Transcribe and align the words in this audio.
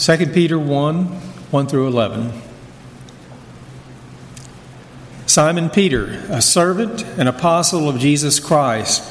2 0.00 0.28
Peter 0.28 0.58
1 0.58 1.04
1 1.04 1.66
through 1.66 1.86
11. 1.86 2.32
Simon 5.26 5.68
Peter, 5.68 6.24
a 6.30 6.40
servant 6.40 7.04
and 7.18 7.28
apostle 7.28 7.86
of 7.86 7.98
Jesus 7.98 8.40
Christ, 8.40 9.04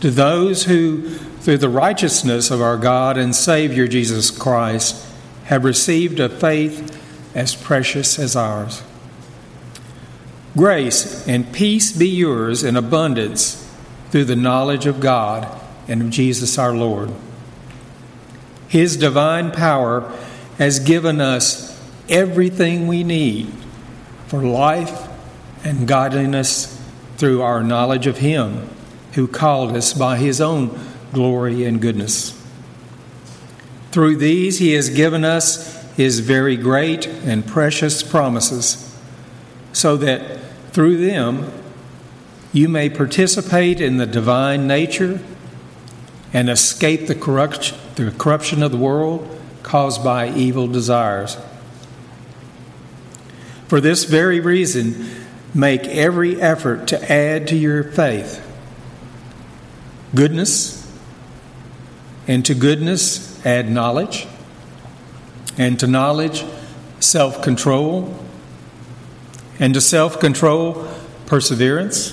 to 0.00 0.10
those 0.10 0.64
who, 0.64 1.10
through 1.10 1.58
the 1.58 1.68
righteousness 1.68 2.50
of 2.50 2.60
our 2.60 2.76
God 2.76 3.16
and 3.16 3.36
Savior 3.36 3.86
Jesus 3.86 4.32
Christ, 4.32 5.06
have 5.44 5.62
received 5.62 6.18
a 6.18 6.28
faith 6.28 7.00
as 7.36 7.54
precious 7.54 8.18
as 8.18 8.34
ours. 8.34 8.82
Grace 10.56 11.24
and 11.28 11.52
peace 11.52 11.92
be 11.92 12.08
yours 12.08 12.64
in 12.64 12.74
abundance 12.74 13.64
through 14.10 14.24
the 14.24 14.34
knowledge 14.34 14.86
of 14.86 14.98
God 14.98 15.46
and 15.86 16.02
of 16.02 16.10
Jesus 16.10 16.58
our 16.58 16.74
Lord. 16.74 17.12
His 18.66 18.96
divine 18.96 19.52
power 19.52 20.12
has 20.58 20.78
given 20.78 21.20
us 21.20 21.80
everything 22.08 22.86
we 22.86 23.04
need 23.04 23.52
for 24.26 24.42
life 24.42 25.08
and 25.64 25.86
godliness 25.86 26.80
through 27.16 27.42
our 27.42 27.62
knowledge 27.62 28.06
of 28.06 28.18
Him 28.18 28.68
who 29.12 29.26
called 29.28 29.76
us 29.76 29.92
by 29.92 30.16
His 30.16 30.40
own 30.40 30.78
glory 31.12 31.64
and 31.64 31.80
goodness. 31.80 32.38
Through 33.90 34.16
these, 34.16 34.58
He 34.58 34.72
has 34.72 34.88
given 34.88 35.24
us 35.24 35.92
His 35.96 36.20
very 36.20 36.56
great 36.56 37.06
and 37.06 37.46
precious 37.46 38.02
promises, 38.02 38.98
so 39.72 39.96
that 39.98 40.40
through 40.72 41.06
them 41.06 41.52
you 42.52 42.68
may 42.68 42.88
participate 42.90 43.80
in 43.80 43.98
the 43.98 44.06
divine 44.06 44.66
nature 44.66 45.20
and 46.32 46.48
escape 46.48 47.06
the, 47.06 47.14
corrupt, 47.14 47.74
the 47.96 48.10
corruption 48.12 48.62
of 48.62 48.70
the 48.70 48.76
world 48.78 49.40
caused 49.72 50.04
by 50.04 50.28
evil 50.28 50.68
desires. 50.68 51.38
For 53.68 53.80
this 53.80 54.04
very 54.04 54.38
reason, 54.38 55.08
make 55.54 55.86
every 55.86 56.38
effort 56.38 56.88
to 56.88 57.10
add 57.10 57.48
to 57.48 57.56
your 57.56 57.82
faith 57.82 58.46
goodness, 60.14 60.78
and 62.28 62.44
to 62.44 62.54
goodness, 62.54 63.46
add 63.46 63.70
knowledge, 63.70 64.26
and 65.56 65.80
to 65.80 65.86
knowledge, 65.86 66.44
self 67.00 67.40
control, 67.40 68.14
and 69.58 69.72
to 69.72 69.80
self 69.80 70.20
control, 70.20 70.86
perseverance, 71.24 72.12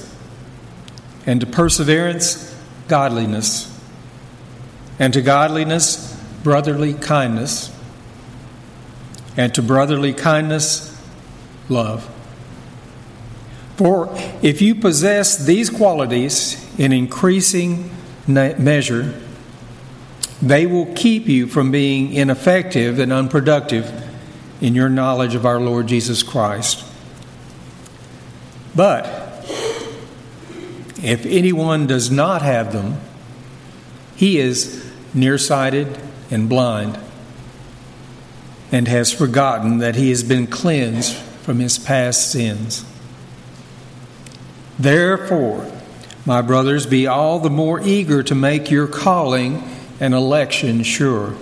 and 1.26 1.42
to 1.42 1.46
perseverance, 1.46 2.56
godliness, 2.88 3.68
and 4.98 5.12
to 5.12 5.22
godliness, 5.22 6.18
brotherly 6.44 6.94
kindness, 6.94 7.76
and 9.38 9.54
to 9.56 9.62
brotherly 9.62 10.14
kindness, 10.14 11.02
love. 11.70 12.10
For 13.78 14.10
if 14.42 14.62
you 14.62 14.76
possess 14.76 15.38
these 15.38 15.70
qualities 15.70 16.66
in 16.78 16.92
increasing 16.92 17.90
measure, 18.28 19.20
they 20.42 20.66
will 20.66 20.94
keep 20.96 21.28
you 21.28 21.48
from 21.48 21.72
being 21.72 22.14
ineffective 22.14 23.00
and 23.00 23.14
unproductive 23.14 23.92
in 24.62 24.76
your 24.76 24.90
knowledge 24.90 25.36
of 25.36 25.46
our 25.46 25.60
Lord 25.60 25.88
Jesus 25.88 26.24
Christ. 26.24 26.86
But 28.76 29.06
if 31.02 31.26
anyone 31.26 31.88
does 31.88 32.12
not 32.12 32.42
have 32.42 32.74
them, 32.74 32.98
he 34.16 34.38
is 34.40 34.86
nearsighted 35.14 35.98
and 36.32 36.50
blind 36.50 37.00
and 38.72 38.88
has 38.88 39.12
forgotten 39.12 39.80
that 39.80 39.96
he 39.96 40.10
has 40.10 40.24
been 40.24 40.48
cleansed 40.48 41.16
from 41.16 41.60
his 41.60 41.80
past 41.80 42.32
sins. 42.32 42.86
Therefore, 44.78 45.72
my 46.26 46.42
brothers, 46.42 46.86
be 46.86 47.08
all 47.08 47.40
the 47.40 47.50
more 47.50 47.82
eager 47.82 48.22
to 48.24 48.36
make 48.36 48.70
your 48.70 48.88
calling 48.88 49.64
and 50.00 50.14
election 50.14 50.84
sure. 50.84 51.36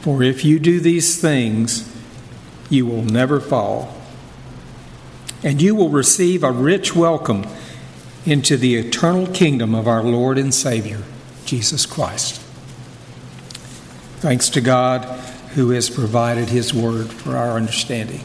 For 0.00 0.22
if 0.22 0.44
you 0.44 0.58
do 0.58 0.80
these 0.80 1.20
things, 1.20 1.86
you 2.68 2.86
will 2.86 3.02
never 3.02 3.38
fall. 3.38 3.94
And 5.42 5.62
you 5.62 5.74
will 5.74 5.90
receive 5.90 6.42
a 6.42 6.50
rich 6.50 6.96
welcome 6.96 7.46
into 8.26 8.56
the 8.56 8.76
eternal 8.76 9.26
kingdom 9.26 9.74
of 9.74 9.86
our 9.86 10.02
Lord 10.02 10.36
and 10.36 10.52
Savior, 10.52 11.02
Jesus 11.44 11.86
Christ. 11.86 12.42
Thanks 14.20 14.50
to 14.50 14.60
God 14.60 15.06
who 15.54 15.70
has 15.70 15.88
provided 15.88 16.50
his 16.50 16.74
word 16.74 17.08
for 17.10 17.38
our 17.38 17.56
understanding. 17.56 18.20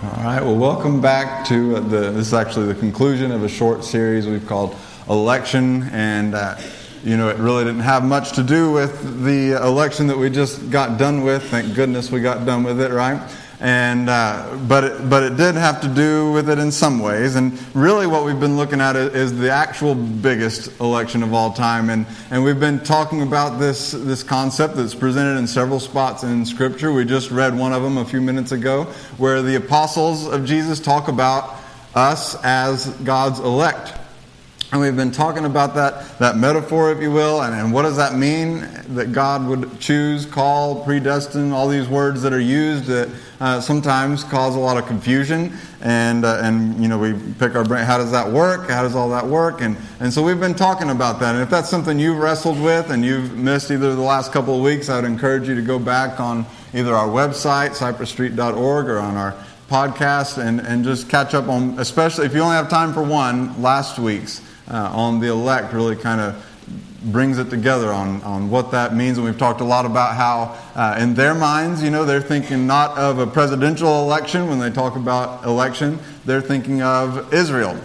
All 0.00 0.22
right, 0.22 0.40
well, 0.40 0.54
welcome 0.54 1.00
back 1.00 1.44
to 1.48 1.80
the, 1.80 2.12
this 2.12 2.28
is 2.28 2.34
actually 2.34 2.66
the 2.66 2.76
conclusion 2.76 3.32
of 3.32 3.42
a 3.42 3.48
short 3.48 3.82
series 3.82 4.24
we've 4.28 4.46
called 4.46 4.76
Election. 5.08 5.88
And, 5.90 6.36
uh, 6.36 6.56
you 7.02 7.16
know, 7.16 7.28
it 7.28 7.38
really 7.38 7.64
didn't 7.64 7.80
have 7.80 8.04
much 8.04 8.34
to 8.34 8.44
do 8.44 8.70
with 8.70 9.24
the 9.24 9.60
election 9.60 10.06
that 10.06 10.16
we 10.16 10.30
just 10.30 10.70
got 10.70 10.96
done 10.96 11.24
with. 11.24 11.42
Thank 11.50 11.74
goodness 11.74 12.12
we 12.12 12.20
got 12.20 12.46
done 12.46 12.62
with 12.62 12.80
it, 12.80 12.92
right? 12.92 13.20
And 13.60 14.10
uh, 14.10 14.58
but 14.68 14.84
it, 14.84 15.08
but 15.08 15.22
it 15.22 15.36
did 15.36 15.54
have 15.54 15.80
to 15.80 15.88
do 15.88 16.32
with 16.32 16.50
it 16.50 16.58
in 16.58 16.70
some 16.70 16.98
ways. 16.98 17.36
And 17.36 17.58
really, 17.74 18.06
what 18.06 18.24
we've 18.24 18.38
been 18.38 18.56
looking 18.56 18.80
at 18.80 18.96
is 18.96 19.38
the 19.38 19.50
actual 19.50 19.94
biggest 19.94 20.78
election 20.80 21.22
of 21.22 21.32
all 21.32 21.52
time. 21.52 21.90
And 21.90 22.06
and 22.30 22.44
we've 22.44 22.60
been 22.60 22.80
talking 22.80 23.22
about 23.22 23.58
this 23.58 23.92
this 23.92 24.22
concept 24.22 24.76
that's 24.76 24.94
presented 24.94 25.38
in 25.38 25.46
several 25.46 25.80
spots 25.80 26.22
in 26.22 26.44
Scripture. 26.44 26.92
We 26.92 27.04
just 27.04 27.30
read 27.30 27.56
one 27.56 27.72
of 27.72 27.82
them 27.82 27.98
a 27.98 28.04
few 28.04 28.20
minutes 28.20 28.52
ago, 28.52 28.84
where 29.16 29.42
the 29.42 29.56
apostles 29.56 30.26
of 30.26 30.44
Jesus 30.44 30.80
talk 30.80 31.08
about 31.08 31.56
us 31.94 32.36
as 32.44 32.88
God's 33.04 33.40
elect. 33.40 34.05
And 34.72 34.80
we've 34.80 34.96
been 34.96 35.12
talking 35.12 35.44
about 35.44 35.76
that, 35.76 36.18
that 36.18 36.36
metaphor, 36.36 36.90
if 36.90 37.00
you 37.00 37.12
will, 37.12 37.42
and, 37.42 37.54
and 37.54 37.72
what 37.72 37.82
does 37.82 37.96
that 37.98 38.16
mean 38.16 38.66
that 38.96 39.12
God 39.12 39.46
would 39.46 39.78
choose, 39.78 40.26
call, 40.26 40.84
predestine, 40.84 41.52
all 41.52 41.68
these 41.68 41.88
words 41.88 42.20
that 42.22 42.32
are 42.32 42.40
used 42.40 42.86
that 42.86 43.08
uh, 43.38 43.60
sometimes 43.60 44.24
cause 44.24 44.56
a 44.56 44.58
lot 44.58 44.76
of 44.76 44.84
confusion. 44.86 45.56
And, 45.82 46.24
uh, 46.24 46.40
and, 46.42 46.82
you 46.82 46.88
know, 46.88 46.98
we 46.98 47.14
pick 47.38 47.54
our 47.54 47.62
brain, 47.62 47.84
how 47.84 47.96
does 47.96 48.10
that 48.10 48.28
work? 48.28 48.68
How 48.68 48.82
does 48.82 48.96
all 48.96 49.08
that 49.10 49.24
work? 49.24 49.60
And, 49.60 49.76
and 50.00 50.12
so 50.12 50.20
we've 50.20 50.40
been 50.40 50.54
talking 50.54 50.90
about 50.90 51.20
that. 51.20 51.36
And 51.36 51.44
if 51.44 51.48
that's 51.50 51.68
something 51.68 52.00
you've 52.00 52.18
wrestled 52.18 52.60
with 52.60 52.90
and 52.90 53.04
you've 53.04 53.36
missed 53.36 53.70
either 53.70 53.94
the 53.94 54.02
last 54.02 54.32
couple 54.32 54.56
of 54.56 54.64
weeks, 54.64 54.88
I 54.88 54.96
would 54.96 55.08
encourage 55.08 55.48
you 55.48 55.54
to 55.54 55.62
go 55.62 55.78
back 55.78 56.18
on 56.18 56.44
either 56.74 56.92
our 56.92 57.08
website, 57.08 57.70
cypressstreet.org, 57.70 58.88
or 58.88 58.98
on 58.98 59.14
our 59.14 59.36
podcast 59.68 60.38
and, 60.38 60.60
and 60.60 60.82
just 60.82 61.08
catch 61.08 61.34
up 61.34 61.48
on, 61.48 61.78
especially 61.78 62.26
if 62.26 62.34
you 62.34 62.40
only 62.40 62.56
have 62.56 62.68
time 62.68 62.92
for 62.92 63.04
one, 63.04 63.62
last 63.62 64.00
week's 64.00 64.40
uh, 64.70 64.90
on 64.92 65.20
the 65.20 65.28
elect 65.28 65.72
really 65.72 65.96
kind 65.96 66.20
of 66.20 66.44
brings 67.12 67.38
it 67.38 67.50
together 67.50 67.92
on, 67.92 68.22
on 68.22 68.50
what 68.50 68.72
that 68.72 68.94
means. 68.94 69.18
And 69.18 69.26
we've 69.26 69.38
talked 69.38 69.60
a 69.60 69.64
lot 69.64 69.86
about 69.86 70.16
how, 70.16 70.56
uh, 70.74 70.96
in 70.98 71.14
their 71.14 71.34
minds, 71.34 71.82
you 71.82 71.90
know, 71.90 72.04
they're 72.04 72.20
thinking 72.20 72.66
not 72.66 72.96
of 72.98 73.18
a 73.18 73.26
presidential 73.26 74.02
election 74.02 74.48
when 74.48 74.58
they 74.58 74.70
talk 74.70 74.96
about 74.96 75.44
election, 75.44 75.98
they're 76.24 76.40
thinking 76.40 76.82
of 76.82 77.32
Israel. 77.32 77.78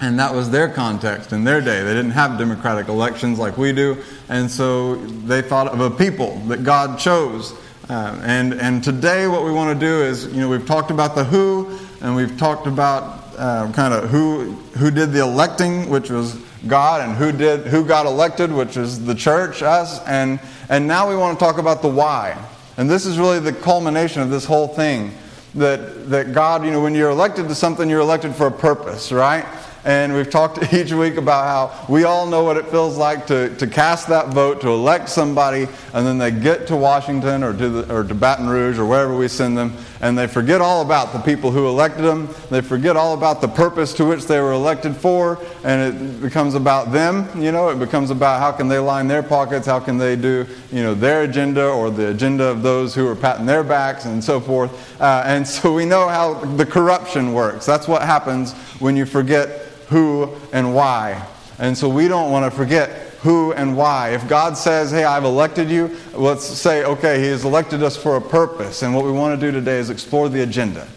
And 0.00 0.18
that 0.18 0.34
was 0.34 0.50
their 0.50 0.68
context 0.68 1.32
in 1.32 1.44
their 1.44 1.60
day. 1.60 1.82
They 1.82 1.94
didn't 1.94 2.10
have 2.10 2.36
democratic 2.36 2.88
elections 2.88 3.38
like 3.38 3.56
we 3.56 3.72
do. 3.72 4.02
And 4.28 4.50
so 4.50 4.96
they 4.96 5.42
thought 5.42 5.68
of 5.68 5.80
a 5.80 5.90
people 5.90 6.38
that 6.48 6.64
God 6.64 6.98
chose. 6.98 7.54
Uh, 7.88 8.20
and, 8.24 8.54
and 8.54 8.82
today, 8.82 9.28
what 9.28 9.44
we 9.44 9.52
want 9.52 9.78
to 9.78 9.86
do 9.86 10.02
is, 10.02 10.26
you 10.26 10.40
know, 10.40 10.48
we've 10.48 10.66
talked 10.66 10.90
about 10.90 11.14
the 11.14 11.22
who, 11.22 11.78
and 12.00 12.16
we've 12.16 12.36
talked 12.36 12.66
about 12.66 13.21
uh, 13.36 13.70
kind 13.72 13.94
of 13.94 14.10
who 14.10 14.52
who 14.76 14.90
did 14.90 15.12
the 15.12 15.20
electing, 15.20 15.88
which 15.88 16.10
was 16.10 16.34
God, 16.66 17.00
and 17.00 17.16
who 17.16 17.32
did 17.32 17.66
who 17.66 17.84
got 17.84 18.06
elected, 18.06 18.52
which 18.52 18.76
is 18.76 19.04
the 19.04 19.14
church, 19.14 19.62
us, 19.62 20.04
and 20.06 20.40
and 20.68 20.86
now 20.86 21.08
we 21.08 21.16
want 21.16 21.38
to 21.38 21.44
talk 21.44 21.58
about 21.58 21.82
the 21.82 21.88
why. 21.88 22.36
And 22.76 22.88
this 22.88 23.04
is 23.06 23.18
really 23.18 23.38
the 23.38 23.52
culmination 23.52 24.22
of 24.22 24.30
this 24.30 24.44
whole 24.44 24.68
thing. 24.68 25.12
That 25.54 26.08
that 26.10 26.32
God, 26.32 26.64
you 26.64 26.70
know, 26.70 26.80
when 26.80 26.94
you're 26.94 27.10
elected 27.10 27.48
to 27.48 27.54
something, 27.54 27.88
you're 27.90 28.00
elected 28.00 28.34
for 28.34 28.46
a 28.46 28.52
purpose, 28.52 29.12
right? 29.12 29.44
And 29.84 30.14
we've 30.14 30.30
talked 30.30 30.72
each 30.72 30.92
week 30.92 31.16
about 31.16 31.44
how 31.44 31.92
we 31.92 32.04
all 32.04 32.26
know 32.26 32.44
what 32.44 32.56
it 32.56 32.66
feels 32.66 32.96
like 32.96 33.26
to, 33.26 33.54
to 33.56 33.66
cast 33.66 34.08
that 34.08 34.28
vote, 34.28 34.60
to 34.60 34.68
elect 34.68 35.08
somebody, 35.08 35.66
and 35.92 36.06
then 36.06 36.18
they 36.18 36.30
get 36.30 36.68
to 36.68 36.76
Washington 36.76 37.42
or 37.42 37.52
to, 37.56 37.68
the, 37.68 37.94
or 37.94 38.04
to 38.04 38.14
Baton 38.14 38.48
Rouge 38.48 38.78
or 38.78 38.86
wherever 38.86 39.16
we 39.16 39.28
send 39.28 39.58
them, 39.58 39.76
and 40.02 40.18
they 40.18 40.26
forget 40.26 40.60
all 40.60 40.82
about 40.82 41.12
the 41.12 41.20
people 41.20 41.52
who 41.52 41.68
elected 41.68 42.04
them. 42.04 42.28
They 42.50 42.60
forget 42.60 42.96
all 42.96 43.14
about 43.14 43.40
the 43.40 43.46
purpose 43.46 43.94
to 43.94 44.04
which 44.04 44.26
they 44.26 44.40
were 44.40 44.52
elected 44.52 44.96
for, 44.96 45.38
and 45.62 45.94
it 45.94 46.20
becomes 46.20 46.54
about 46.54 46.90
them. 46.90 47.28
You 47.40 47.52
know, 47.52 47.68
it 47.68 47.78
becomes 47.78 48.10
about 48.10 48.40
how 48.40 48.50
can 48.50 48.66
they 48.66 48.80
line 48.80 49.06
their 49.06 49.22
pockets, 49.22 49.64
how 49.64 49.78
can 49.78 49.98
they 49.98 50.16
do, 50.16 50.44
you 50.72 50.82
know, 50.82 50.92
their 50.92 51.22
agenda 51.22 51.68
or 51.68 51.88
the 51.88 52.10
agenda 52.10 52.44
of 52.44 52.62
those 52.62 52.94
who 52.94 53.06
are 53.06 53.14
patting 53.14 53.46
their 53.46 53.62
backs 53.62 54.04
and 54.04 54.22
so 54.22 54.40
forth. 54.40 55.00
Uh, 55.00 55.22
and 55.24 55.46
so 55.46 55.72
we 55.72 55.84
know 55.84 56.08
how 56.08 56.34
the 56.56 56.66
corruption 56.66 57.32
works. 57.32 57.64
That's 57.64 57.86
what 57.86 58.02
happens 58.02 58.54
when 58.80 58.96
you 58.96 59.06
forget 59.06 59.68
who, 59.88 60.34
and 60.52 60.74
why. 60.74 61.24
And 61.60 61.78
so 61.78 61.88
we 61.88 62.08
don't 62.08 62.32
want 62.32 62.50
to 62.50 62.56
forget 62.56 63.11
who 63.22 63.52
and 63.52 63.76
why. 63.76 64.10
If 64.10 64.28
God 64.28 64.56
says, 64.56 64.90
hey, 64.90 65.04
I've 65.04 65.24
elected 65.24 65.70
you, 65.70 65.96
let's 66.12 66.44
say, 66.44 66.84
okay, 66.84 67.20
He 67.20 67.26
has 67.28 67.44
elected 67.44 67.82
us 67.82 67.96
for 67.96 68.16
a 68.16 68.20
purpose. 68.20 68.82
And 68.82 68.94
what 68.94 69.04
we 69.04 69.12
want 69.12 69.38
to 69.38 69.46
do 69.46 69.52
today 69.52 69.78
is 69.78 69.90
explore 69.90 70.28
the 70.28 70.42
agenda. 70.42 70.88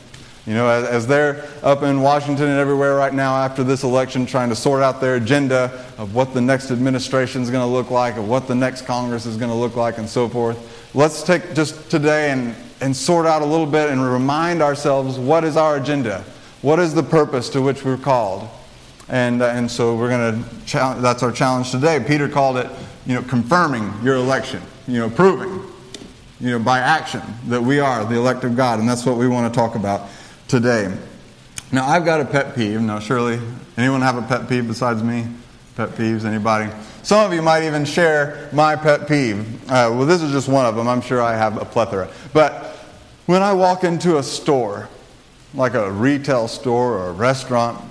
You 0.47 0.53
know, 0.53 0.67
as, 0.67 0.85
as, 0.85 1.07
they're 1.07 1.47
up 1.63 1.81
in 1.81 2.01
Washington 2.01 2.49
and 2.49 2.59
everywhere 2.59 2.95
right 2.95 3.13
now 3.13 3.35
after 3.35 3.63
this 3.63 3.83
election 3.83 4.27
trying 4.27 4.49
to 4.49 4.55
sort 4.55 4.83
out 4.83 5.01
their 5.01 5.15
agenda 5.15 5.85
of 5.97 6.13
what 6.13 6.35
the 6.35 6.41
next 6.41 6.69
administration 6.69 7.41
is 7.41 7.49
going 7.49 7.63
to 7.63 7.71
look 7.71 7.89
like, 7.89 8.17
of 8.17 8.27
what 8.27 8.47
the 8.47 8.53
next 8.53 8.83
Congress 8.83 9.25
is 9.25 9.37
going 9.37 9.49
to 9.49 9.55
look 9.57 9.75
like, 9.75 9.97
and 9.97 10.07
so 10.07 10.29
forth, 10.29 10.93
let's 10.93 11.23
take 11.23 11.55
just 11.55 11.89
today 11.89 12.29
and, 12.29 12.55
and 12.79 12.95
sort 12.95 13.25
out 13.25 13.41
a 13.41 13.45
little 13.45 13.65
bit 13.65 13.89
and 13.89 14.03
remind 14.03 14.61
ourselves 14.61 15.17
what 15.17 15.43
is 15.43 15.57
our 15.57 15.77
agenda? 15.77 16.23
What 16.61 16.79
is 16.79 16.93
the 16.93 17.03
purpose 17.03 17.49
to 17.49 17.61
which 17.61 17.83
we're 17.83 17.97
called? 17.97 18.47
And, 19.07 19.41
uh, 19.41 19.47
and 19.47 19.69
so 19.69 19.95
we're 19.95 20.09
going 20.09 20.43
to, 20.43 20.65
challenge, 20.65 21.01
that's 21.01 21.21
our 21.21 21.31
challenge 21.31 21.71
today. 21.71 22.03
Peter 22.05 22.27
called 22.27 22.57
it, 22.57 22.69
you 23.05 23.13
know, 23.13 23.21
confirming 23.21 23.93
your 24.03 24.15
election, 24.15 24.61
you 24.87 24.99
know, 24.99 25.09
proving, 25.09 25.61
you 26.39 26.51
know, 26.51 26.59
by 26.59 26.79
action 26.79 27.21
that 27.47 27.61
we 27.61 27.79
are 27.79 28.03
the 28.05 28.15
elect 28.15 28.43
of 28.43 28.55
God. 28.55 28.79
And 28.79 28.89
that's 28.89 29.05
what 29.05 29.17
we 29.17 29.27
want 29.27 29.53
to 29.53 29.57
talk 29.57 29.75
about 29.75 30.09
today. 30.47 30.95
Now, 31.71 31.87
I've 31.87 32.05
got 32.05 32.21
a 32.21 32.25
pet 32.25 32.55
peeve. 32.55 32.81
Now, 32.81 32.99
surely, 32.99 33.39
anyone 33.77 34.01
have 34.01 34.17
a 34.17 34.21
pet 34.21 34.49
peeve 34.49 34.67
besides 34.67 35.03
me? 35.03 35.27
Pet 35.75 35.89
peeves, 35.89 36.23
anybody? 36.23 36.71
Some 37.03 37.25
of 37.25 37.33
you 37.33 37.41
might 37.41 37.63
even 37.63 37.85
share 37.85 38.49
my 38.53 38.75
pet 38.75 39.07
peeve. 39.07 39.63
Uh, 39.65 39.91
well, 39.93 40.05
this 40.05 40.21
is 40.21 40.31
just 40.31 40.47
one 40.47 40.65
of 40.65 40.75
them. 40.75 40.87
I'm 40.87 41.01
sure 41.01 41.21
I 41.21 41.35
have 41.35 41.61
a 41.61 41.65
plethora. 41.65 42.09
But 42.33 42.75
when 43.25 43.43
I 43.43 43.53
walk 43.53 43.83
into 43.83 44.17
a 44.17 44.23
store, 44.23 44.89
like 45.53 45.73
a 45.73 45.91
retail 45.91 46.47
store 46.47 46.97
or 46.97 47.09
a 47.09 47.11
restaurant, 47.11 47.83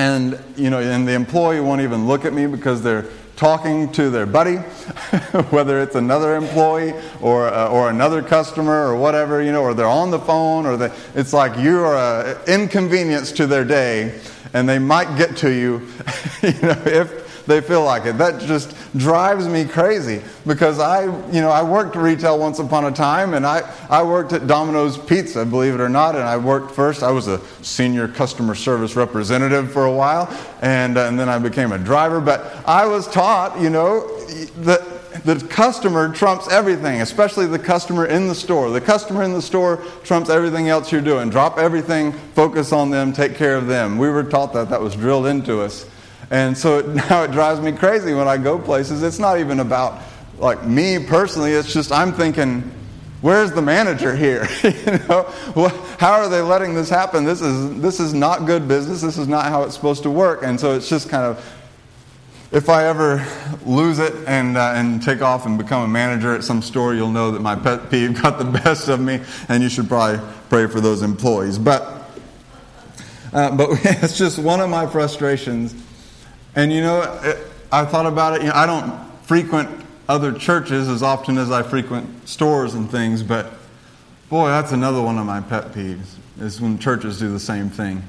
and 0.00 0.42
you 0.56 0.70
know, 0.70 0.80
and 0.80 1.06
the 1.06 1.12
employee 1.12 1.60
won't 1.60 1.82
even 1.82 2.06
look 2.06 2.24
at 2.24 2.32
me 2.32 2.46
because 2.46 2.82
they're 2.82 3.06
talking 3.36 3.90
to 3.92 4.08
their 4.08 4.26
buddy, 4.26 4.56
whether 5.50 5.80
it's 5.80 5.94
another 5.94 6.36
employee 6.36 6.94
or, 7.20 7.48
uh, 7.48 7.68
or 7.68 7.90
another 7.90 8.22
customer 8.22 8.86
or 8.86 8.96
whatever, 8.96 9.42
you 9.42 9.52
know, 9.52 9.62
or 9.62 9.74
they're 9.74 9.86
on 9.86 10.10
the 10.10 10.18
phone, 10.18 10.66
or 10.66 10.76
they, 10.76 10.92
it's 11.14 11.32
like 11.32 11.58
you 11.58 11.80
are 11.80 12.26
an 12.26 12.36
inconvenience 12.46 13.32
to 13.32 13.46
their 13.46 13.64
day, 13.64 14.18
and 14.52 14.68
they 14.68 14.78
might 14.78 15.16
get 15.16 15.36
to 15.38 15.50
you, 15.50 15.86
you 16.42 16.52
know, 16.62 16.82
if 16.86 17.19
they 17.50 17.60
feel 17.60 17.84
like 17.84 18.06
it. 18.06 18.16
That 18.18 18.40
just 18.40 18.74
drives 18.96 19.48
me 19.48 19.64
crazy 19.64 20.22
because 20.46 20.78
I, 20.78 21.04
you 21.30 21.40
know, 21.40 21.50
I 21.50 21.62
worked 21.62 21.96
retail 21.96 22.38
once 22.38 22.58
upon 22.58 22.84
a 22.84 22.92
time 22.92 23.34
and 23.34 23.46
I, 23.46 23.70
I 23.88 24.02
worked 24.02 24.32
at 24.32 24.46
Domino's 24.46 24.96
Pizza, 24.96 25.44
believe 25.44 25.74
it 25.74 25.80
or 25.80 25.88
not. 25.88 26.14
And 26.14 26.24
I 26.24 26.36
worked 26.36 26.70
first, 26.70 27.02
I 27.02 27.10
was 27.10 27.28
a 27.28 27.40
senior 27.62 28.08
customer 28.08 28.54
service 28.54 28.96
representative 28.96 29.72
for 29.72 29.84
a 29.84 29.92
while 29.92 30.28
and, 30.62 30.96
and 30.96 31.18
then 31.18 31.28
I 31.28 31.38
became 31.38 31.72
a 31.72 31.78
driver. 31.78 32.20
But 32.20 32.40
I 32.66 32.86
was 32.86 33.08
taught, 33.08 33.60
you 33.60 33.70
know, 33.70 34.18
that 34.60 35.00
the 35.24 35.44
customer 35.48 36.12
trumps 36.14 36.48
everything, 36.48 37.00
especially 37.00 37.46
the 37.46 37.58
customer 37.58 38.06
in 38.06 38.28
the 38.28 38.34
store. 38.34 38.70
The 38.70 38.80
customer 38.80 39.22
in 39.22 39.32
the 39.32 39.42
store 39.42 39.78
trumps 40.04 40.30
everything 40.30 40.68
else 40.68 40.92
you're 40.92 41.00
doing. 41.00 41.30
Drop 41.30 41.58
everything, 41.58 42.12
focus 42.12 42.72
on 42.72 42.90
them, 42.90 43.12
take 43.12 43.34
care 43.34 43.56
of 43.56 43.66
them. 43.66 43.98
We 43.98 44.08
were 44.08 44.22
taught 44.22 44.52
that, 44.52 44.70
that 44.70 44.80
was 44.80 44.94
drilled 44.94 45.26
into 45.26 45.60
us. 45.60 45.84
And 46.30 46.56
so 46.56 46.78
it, 46.78 46.86
now 47.10 47.24
it 47.24 47.32
drives 47.32 47.60
me 47.60 47.72
crazy 47.72 48.14
when 48.14 48.28
I 48.28 48.38
go 48.38 48.58
places. 48.58 49.02
It's 49.02 49.18
not 49.18 49.38
even 49.38 49.60
about 49.60 50.00
like 50.38 50.64
me 50.64 51.04
personally. 51.04 51.52
It's 51.52 51.72
just 51.72 51.92
I'm 51.92 52.12
thinking, 52.12 52.72
where's 53.20 53.52
the 53.52 53.62
manager 53.62 54.16
here? 54.16 54.48
you 54.62 54.98
know, 55.08 55.24
how 55.98 56.12
are 56.12 56.28
they 56.28 56.40
letting 56.40 56.74
this 56.74 56.88
happen? 56.88 57.24
This 57.24 57.42
is 57.42 57.80
this 57.80 58.00
is 58.00 58.14
not 58.14 58.46
good 58.46 58.66
business. 58.66 59.02
This 59.02 59.18
is 59.18 59.28
not 59.28 59.46
how 59.46 59.64
it's 59.64 59.74
supposed 59.74 60.04
to 60.04 60.10
work. 60.10 60.40
And 60.42 60.58
so 60.58 60.74
it's 60.74 60.88
just 60.88 61.08
kind 61.08 61.24
of. 61.24 61.56
If 62.52 62.68
I 62.68 62.86
ever 62.86 63.24
lose 63.64 64.00
it 64.00 64.12
and, 64.26 64.56
uh, 64.56 64.72
and 64.74 65.00
take 65.00 65.22
off 65.22 65.46
and 65.46 65.56
become 65.56 65.84
a 65.84 65.86
manager 65.86 66.34
at 66.34 66.42
some 66.42 66.62
store, 66.62 66.96
you'll 66.96 67.12
know 67.12 67.30
that 67.30 67.40
my 67.40 67.54
pet 67.54 67.92
peeve 67.92 68.20
got 68.20 68.38
the 68.40 68.44
best 68.64 68.88
of 68.88 68.98
me, 68.98 69.20
and 69.48 69.62
you 69.62 69.68
should 69.68 69.86
probably 69.86 70.20
pray 70.48 70.66
for 70.66 70.80
those 70.80 71.02
employees. 71.02 71.60
But, 71.60 72.10
uh, 73.32 73.54
but 73.54 73.68
it's 73.84 74.18
just 74.18 74.40
one 74.40 74.58
of 74.58 74.68
my 74.68 74.84
frustrations 74.88 75.76
and 76.54 76.72
you 76.72 76.80
know, 76.80 77.02
I 77.72 77.84
thought 77.84 78.06
about 78.06 78.34
it. 78.34 78.42
You 78.42 78.48
know, 78.48 78.54
I 78.54 78.66
don't 78.66 79.10
frequent 79.22 79.68
other 80.08 80.32
churches 80.32 80.88
as 80.88 81.02
often 81.02 81.38
as 81.38 81.52
I 81.52 81.62
frequent 81.62 82.28
stores 82.28 82.74
and 82.74 82.90
things, 82.90 83.22
but 83.22 83.52
boy, 84.28 84.48
that's 84.48 84.72
another 84.72 85.00
one 85.00 85.18
of 85.18 85.26
my 85.26 85.40
pet 85.40 85.72
peeves 85.72 86.16
is 86.40 86.60
when 86.60 86.78
churches 86.78 87.18
do 87.18 87.30
the 87.30 87.38
same 87.38 87.68
thing. 87.68 88.02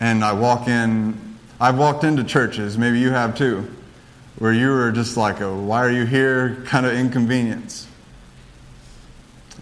And 0.00 0.24
I 0.24 0.32
walk 0.32 0.66
in, 0.66 1.36
I've 1.60 1.78
walked 1.78 2.02
into 2.02 2.24
churches, 2.24 2.76
maybe 2.76 2.98
you 2.98 3.10
have 3.10 3.36
too, 3.36 3.70
where 4.38 4.52
you 4.52 4.70
were 4.70 4.90
just 4.90 5.16
like 5.16 5.40
a 5.40 5.54
why 5.54 5.84
are 5.84 5.92
you 5.92 6.04
here 6.04 6.62
kind 6.66 6.84
of 6.84 6.94
inconvenience. 6.94 7.86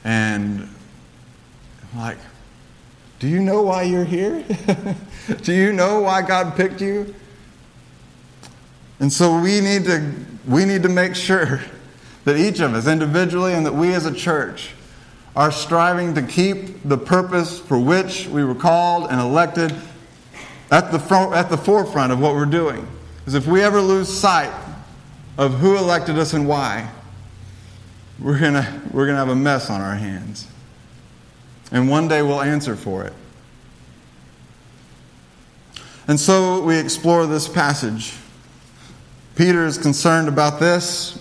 And 0.05 0.69
like, 1.94 2.19
do 3.22 3.28
you 3.28 3.38
know 3.38 3.62
why 3.62 3.84
you're 3.84 4.04
here? 4.04 4.44
Do 5.42 5.52
you 5.52 5.72
know 5.72 6.00
why 6.00 6.22
God 6.22 6.56
picked 6.56 6.80
you? 6.80 7.14
And 8.98 9.12
so 9.12 9.40
we 9.40 9.60
need 9.60 9.84
to 9.84 10.12
we 10.44 10.64
need 10.64 10.82
to 10.82 10.88
make 10.88 11.14
sure 11.14 11.60
that 12.24 12.36
each 12.36 12.58
of 12.58 12.74
us 12.74 12.88
individually 12.88 13.52
and 13.52 13.64
that 13.64 13.74
we 13.74 13.94
as 13.94 14.06
a 14.06 14.12
church 14.12 14.72
are 15.36 15.52
striving 15.52 16.14
to 16.14 16.22
keep 16.22 16.82
the 16.82 16.98
purpose 16.98 17.60
for 17.60 17.78
which 17.78 18.26
we 18.26 18.42
were 18.42 18.56
called 18.56 19.08
and 19.08 19.20
elected 19.20 19.72
at 20.72 20.90
the 20.90 20.98
front, 20.98 21.32
at 21.32 21.48
the 21.48 21.56
forefront 21.56 22.10
of 22.10 22.18
what 22.18 22.34
we're 22.34 22.44
doing. 22.44 22.84
Because 23.18 23.34
if 23.34 23.46
we 23.46 23.62
ever 23.62 23.80
lose 23.80 24.12
sight 24.12 24.52
of 25.38 25.60
who 25.60 25.76
elected 25.76 26.18
us 26.18 26.32
and 26.32 26.48
why, 26.48 26.90
we're 28.18 28.40
gonna 28.40 28.82
we're 28.90 29.06
gonna 29.06 29.18
have 29.18 29.28
a 29.28 29.36
mess 29.36 29.70
on 29.70 29.80
our 29.80 29.94
hands. 29.94 30.48
And 31.72 31.88
one 31.88 32.06
day 32.06 32.22
we'll 32.22 32.42
answer 32.42 32.76
for 32.76 33.04
it. 33.04 33.14
And 36.06 36.20
so 36.20 36.62
we 36.62 36.78
explore 36.78 37.26
this 37.26 37.48
passage. 37.48 38.14
Peter 39.34 39.64
is 39.64 39.78
concerned 39.78 40.28
about 40.28 40.60
this 40.60 41.19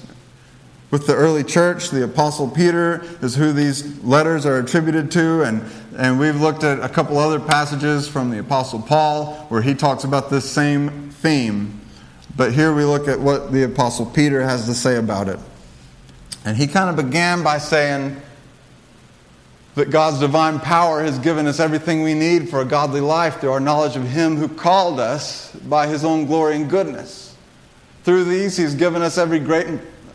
with 0.90 1.08
the 1.08 1.16
early 1.16 1.46
church. 1.46 1.90
The 1.90 2.04
Apostle 2.04 2.50
Peter 2.50 3.02
is 3.22 3.36
who 3.36 3.54
these 3.54 4.04
letters 4.04 4.46
are 4.46 4.58
attributed 4.58 5.10
to. 5.12 5.44
And, 5.44 5.64
and 5.98 6.20
we've 6.20 6.40
looked 6.40 6.66
at 6.66 6.82
a 6.82 6.90
couple 6.90 7.18
other 7.18 7.40
passages 7.40 8.08
from 8.08 8.30
the 8.30 8.40
Apostle 8.40 8.82
Paul 8.82 9.36
where 9.48 9.62
he 9.62 9.74
talks 9.74 10.04
about 10.04 10.30
this 10.30 10.50
same 10.50 11.10
theme. 11.12 11.80
But 12.36 12.54
here 12.54 12.74
we 12.74 12.84
look 12.84 13.08
at 13.08 13.20
what 13.20 13.54
the 13.54 13.64
Apostle 13.64 14.08
Peter 14.08 14.42
has 14.42 14.66
to 14.66 14.74
say 14.74 14.98
about 14.98 15.30
it. 15.30 15.40
And 16.44 16.58
he 16.58 16.68
kind 16.68 16.90
of 16.90 17.06
began 17.06 17.44
by 17.44 17.60
saying, 17.60 18.20
that 19.76 19.90
God's 19.90 20.20
divine 20.20 20.60
power 20.60 21.02
has 21.02 21.18
given 21.20 21.48
us 21.48 21.60
everything 21.60 22.04
we 22.04 22.14
need 22.14 22.50
for 22.50 22.62
a 22.62 22.66
godly 22.66 23.00
life 23.00 23.40
through 23.40 23.52
our 23.52 23.60
knowledge 23.60 23.96
of 23.96 24.04
Him 24.04 24.36
who 24.36 24.48
called 24.48 25.00
us 25.00 25.56
by 25.56 25.88
His 25.88 26.04
own 26.04 26.26
glory 26.26 26.58
and 26.58 26.70
goodness. 26.70 27.36
Through 28.04 28.26
these, 28.26 28.58
He's 28.58 28.76
given 28.76 29.02
us 29.02 29.18
every 29.18 29.40
great, 29.40 29.68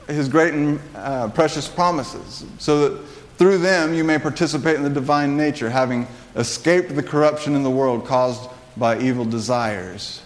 His 0.09 0.29
great 0.29 0.53
and 0.53 0.79
uh, 0.95 1.29
precious 1.29 1.69
promises, 1.69 2.45
so 2.59 2.89
that 2.89 3.07
through 3.39 3.59
them 3.59 3.95
you 3.95 4.05
may 4.05 4.19
participate 4.19 4.77
in 4.77 4.83
the 4.83 4.91
divine 4.91 5.37
nature, 5.37 5.71
having 5.71 6.07
escaped 6.35 6.95
the 6.95 7.03
corruption 7.03 7.55
in 7.55 7.63
the 7.63 7.71
world 7.71 8.05
caused 8.07 8.51
by 8.77 8.99
evil 8.99 9.25
desires. 9.25 10.23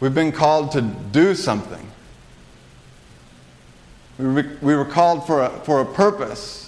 We've 0.00 0.14
been 0.14 0.32
called 0.32 0.72
to 0.72 0.82
do 0.82 1.34
something. 1.34 1.90
We 4.18 4.74
were 4.74 4.84
called 4.84 5.26
for 5.26 5.42
a, 5.42 5.50
for 5.60 5.80
a 5.80 5.84
purpose. 5.84 6.63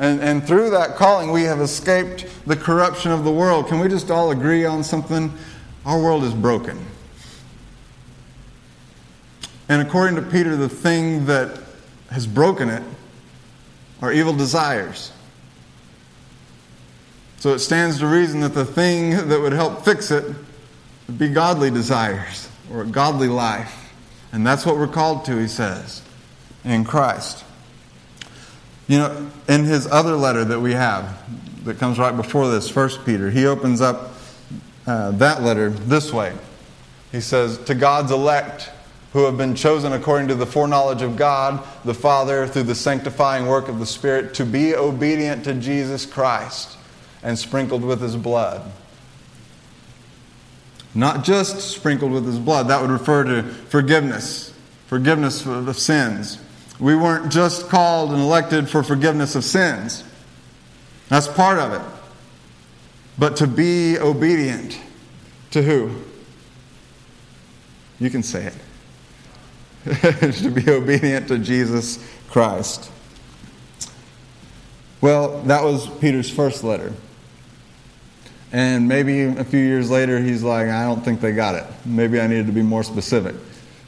And, 0.00 0.22
and 0.22 0.44
through 0.44 0.70
that 0.70 0.96
calling, 0.96 1.30
we 1.30 1.42
have 1.42 1.60
escaped 1.60 2.26
the 2.46 2.56
corruption 2.56 3.12
of 3.12 3.22
the 3.22 3.30
world. 3.30 3.68
Can 3.68 3.78
we 3.80 3.88
just 3.88 4.10
all 4.10 4.30
agree 4.30 4.64
on 4.64 4.82
something? 4.82 5.30
Our 5.84 6.02
world 6.02 6.24
is 6.24 6.32
broken. 6.32 6.86
And 9.68 9.82
according 9.82 10.16
to 10.16 10.22
Peter, 10.22 10.56
the 10.56 10.70
thing 10.70 11.26
that 11.26 11.60
has 12.10 12.26
broken 12.26 12.70
it 12.70 12.82
are 14.00 14.10
evil 14.10 14.32
desires. 14.32 15.12
So 17.36 17.52
it 17.52 17.58
stands 17.58 17.98
to 17.98 18.06
reason 18.06 18.40
that 18.40 18.54
the 18.54 18.64
thing 18.64 19.28
that 19.28 19.38
would 19.38 19.52
help 19.52 19.84
fix 19.84 20.10
it 20.10 20.24
would 21.06 21.18
be 21.18 21.28
godly 21.28 21.70
desires 21.70 22.48
or 22.72 22.82
a 22.82 22.86
godly 22.86 23.28
life. 23.28 23.92
And 24.32 24.46
that's 24.46 24.64
what 24.64 24.76
we're 24.76 24.88
called 24.88 25.26
to, 25.26 25.36
he 25.36 25.46
says, 25.46 26.02
in 26.64 26.84
Christ. 26.84 27.44
You 28.90 28.98
know, 28.98 29.30
in 29.46 29.66
his 29.66 29.86
other 29.86 30.16
letter 30.16 30.44
that 30.44 30.58
we 30.58 30.72
have, 30.72 31.16
that 31.64 31.78
comes 31.78 31.96
right 31.96 32.16
before 32.16 32.50
this, 32.50 32.68
First 32.68 33.06
Peter, 33.06 33.30
he 33.30 33.46
opens 33.46 33.80
up 33.80 34.14
uh, 34.84 35.12
that 35.12 35.44
letter 35.44 35.70
this 35.70 36.12
way. 36.12 36.36
He 37.12 37.20
says, 37.20 37.58
To 37.66 37.76
God's 37.76 38.10
elect 38.10 38.68
who 39.12 39.26
have 39.26 39.38
been 39.38 39.54
chosen 39.54 39.92
according 39.92 40.26
to 40.26 40.34
the 40.34 40.44
foreknowledge 40.44 41.02
of 41.02 41.16
God 41.16 41.64
the 41.84 41.94
Father 41.94 42.48
through 42.48 42.64
the 42.64 42.74
sanctifying 42.74 43.46
work 43.46 43.68
of 43.68 43.78
the 43.78 43.86
Spirit 43.86 44.34
to 44.34 44.44
be 44.44 44.74
obedient 44.74 45.44
to 45.44 45.54
Jesus 45.54 46.04
Christ 46.04 46.76
and 47.22 47.38
sprinkled 47.38 47.84
with 47.84 48.00
his 48.00 48.16
blood. 48.16 48.72
not 50.96 51.22
just 51.22 51.60
sprinkled 51.60 52.10
with 52.10 52.26
his 52.26 52.40
blood. 52.40 52.66
That 52.66 52.80
would 52.80 52.90
refer 52.90 53.22
to 53.22 53.44
forgiveness, 53.44 54.52
forgiveness 54.88 55.46
of 55.46 55.78
sins. 55.78 56.40
We 56.80 56.96
weren't 56.96 57.30
just 57.30 57.68
called 57.68 58.10
and 58.10 58.20
elected 58.20 58.68
for 58.68 58.82
forgiveness 58.82 59.34
of 59.34 59.44
sins. 59.44 60.02
That's 61.08 61.28
part 61.28 61.58
of 61.58 61.72
it. 61.74 61.82
But 63.18 63.36
to 63.36 63.46
be 63.46 63.98
obedient 63.98 64.80
to 65.50 65.62
who? 65.62 65.94
You 67.98 68.08
can 68.08 68.22
say 68.22 68.46
it. 69.84 70.32
to 70.32 70.50
be 70.50 70.70
obedient 70.70 71.28
to 71.28 71.38
Jesus 71.38 71.98
Christ. 72.30 72.90
Well, 75.00 75.42
that 75.42 75.62
was 75.62 75.88
Peter's 75.98 76.30
first 76.30 76.64
letter. 76.64 76.92
And 78.52 78.88
maybe 78.88 79.24
a 79.24 79.44
few 79.44 79.60
years 79.60 79.90
later, 79.90 80.18
he's 80.18 80.42
like, 80.42 80.68
I 80.68 80.84
don't 80.84 81.04
think 81.04 81.20
they 81.20 81.32
got 81.32 81.54
it. 81.54 81.64
Maybe 81.84 82.20
I 82.20 82.26
needed 82.26 82.46
to 82.46 82.52
be 82.52 82.62
more 82.62 82.82
specific. 82.82 83.34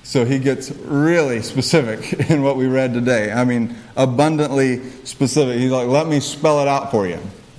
So 0.04 0.24
he 0.24 0.38
gets 0.38 0.70
really 0.70 1.42
specific 1.42 2.30
in 2.30 2.42
what 2.42 2.56
we 2.56 2.66
read 2.66 2.92
today. 2.92 3.32
I 3.32 3.44
mean, 3.44 3.76
abundantly 3.96 4.82
specific. 5.04 5.58
He's 5.58 5.70
like, 5.70 5.88
let 5.88 6.06
me 6.06 6.20
spell 6.20 6.60
it 6.60 6.68
out 6.68 6.90
for 6.90 7.06
you. 7.06 7.18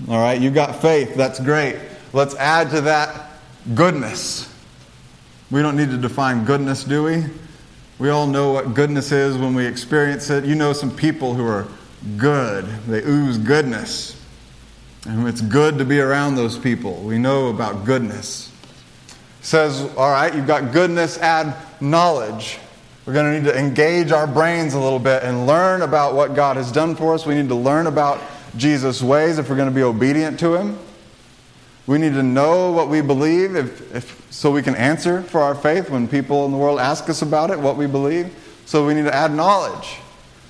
All 0.09 0.19
right, 0.19 0.39
you 0.39 0.51
got 0.51 0.81
faith. 0.81 1.15
That's 1.15 1.39
great. 1.39 1.77
Let's 2.11 2.35
add 2.35 2.69
to 2.71 2.81
that 2.81 3.31
goodness. 3.73 4.53
We 5.49 5.61
don't 5.61 5.77
need 5.77 5.91
to 5.91 5.97
define 5.97 6.45
goodness, 6.45 6.83
do 6.83 7.03
we? 7.03 7.23
We 7.99 8.09
all 8.09 8.27
know 8.27 8.51
what 8.51 8.73
goodness 8.73 9.11
is 9.11 9.37
when 9.37 9.53
we 9.53 9.65
experience 9.65 10.29
it. 10.29 10.45
You 10.45 10.55
know 10.55 10.73
some 10.73 10.93
people 10.95 11.35
who 11.35 11.45
are 11.45 11.67
good, 12.17 12.65
they 12.87 13.01
ooze 13.03 13.37
goodness. 13.37 14.19
And 15.05 15.27
it's 15.27 15.41
good 15.41 15.77
to 15.77 15.85
be 15.85 15.99
around 15.99 16.35
those 16.35 16.57
people. 16.57 16.95
We 16.95 17.17
know 17.17 17.47
about 17.47 17.85
goodness. 17.85 18.51
Says, 19.41 19.81
all 19.97 20.11
right, 20.11 20.33
you've 20.33 20.47
got 20.47 20.71
goodness, 20.71 21.17
add 21.17 21.55
knowledge. 21.83 22.59
We're 23.05 23.13
going 23.13 23.33
to 23.33 23.39
need 23.39 23.51
to 23.51 23.59
engage 23.59 24.11
our 24.11 24.25
brains 24.25 24.73
a 24.73 24.79
little 24.79 24.99
bit 24.99 25.23
and 25.23 25.45
learn 25.45 25.81
about 25.81 26.15
what 26.15 26.35
God 26.35 26.55
has 26.55 26.71
done 26.71 26.95
for 26.95 27.13
us. 27.13 27.25
We 27.25 27.35
need 27.35 27.49
to 27.49 27.55
learn 27.55 27.85
about 27.85 28.21
Jesus' 28.55 29.01
ways 29.01 29.37
if 29.37 29.49
we're 29.49 29.57
going 29.57 29.69
to 29.69 29.75
be 29.75 29.83
obedient 29.83 30.39
to 30.39 30.55
Him. 30.55 30.79
We 31.85 31.97
need 31.97 32.13
to 32.13 32.23
know 32.23 32.71
what 32.71 32.87
we 32.87 33.01
believe 33.01 33.57
if, 33.57 33.93
if, 33.93 34.27
so 34.31 34.51
we 34.51 34.61
can 34.61 34.75
answer 34.75 35.21
for 35.21 35.41
our 35.41 35.53
faith 35.53 35.89
when 35.89 36.07
people 36.07 36.45
in 36.45 36.51
the 36.51 36.57
world 36.57 36.79
ask 36.79 37.09
us 37.09 37.21
about 37.21 37.51
it, 37.51 37.59
what 37.59 37.75
we 37.75 37.87
believe. 37.87 38.33
So 38.65 38.87
we 38.87 38.93
need 38.93 39.03
to 39.03 39.13
add 39.13 39.33
knowledge. 39.33 39.97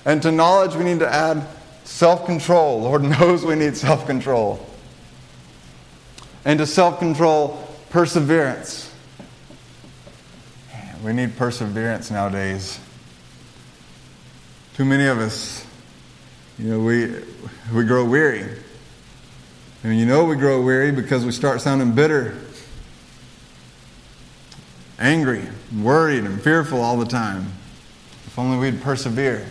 And 0.04 0.22
to 0.22 0.30
knowledge, 0.30 0.76
we 0.76 0.84
need 0.84 1.00
to 1.00 1.12
add 1.12 1.44
self 1.82 2.24
control. 2.24 2.82
Lord 2.82 3.02
knows 3.18 3.44
we 3.44 3.56
need 3.56 3.76
self 3.76 4.06
control. 4.06 4.64
And 6.44 6.60
to 6.60 6.66
self 6.66 7.00
control, 7.00 7.66
perseverance. 7.90 8.93
We 11.04 11.12
need 11.12 11.36
perseverance 11.36 12.10
nowadays. 12.10 12.80
Too 14.74 14.86
many 14.86 15.04
of 15.04 15.18
us, 15.18 15.66
you 16.58 16.70
know, 16.70 16.80
we, 16.80 17.14
we 17.74 17.84
grow 17.84 18.06
weary. 18.06 18.48
And 19.82 19.98
you 19.98 20.06
know 20.06 20.24
we 20.24 20.36
grow 20.36 20.62
weary 20.62 20.92
because 20.92 21.26
we 21.26 21.30
start 21.30 21.60
sounding 21.60 21.92
bitter, 21.92 22.38
angry, 24.98 25.42
worried, 25.78 26.24
and 26.24 26.40
fearful 26.40 26.80
all 26.80 26.96
the 26.96 27.04
time. 27.04 27.52
If 28.26 28.38
only 28.38 28.56
we'd 28.56 28.80
persevere. 28.80 29.46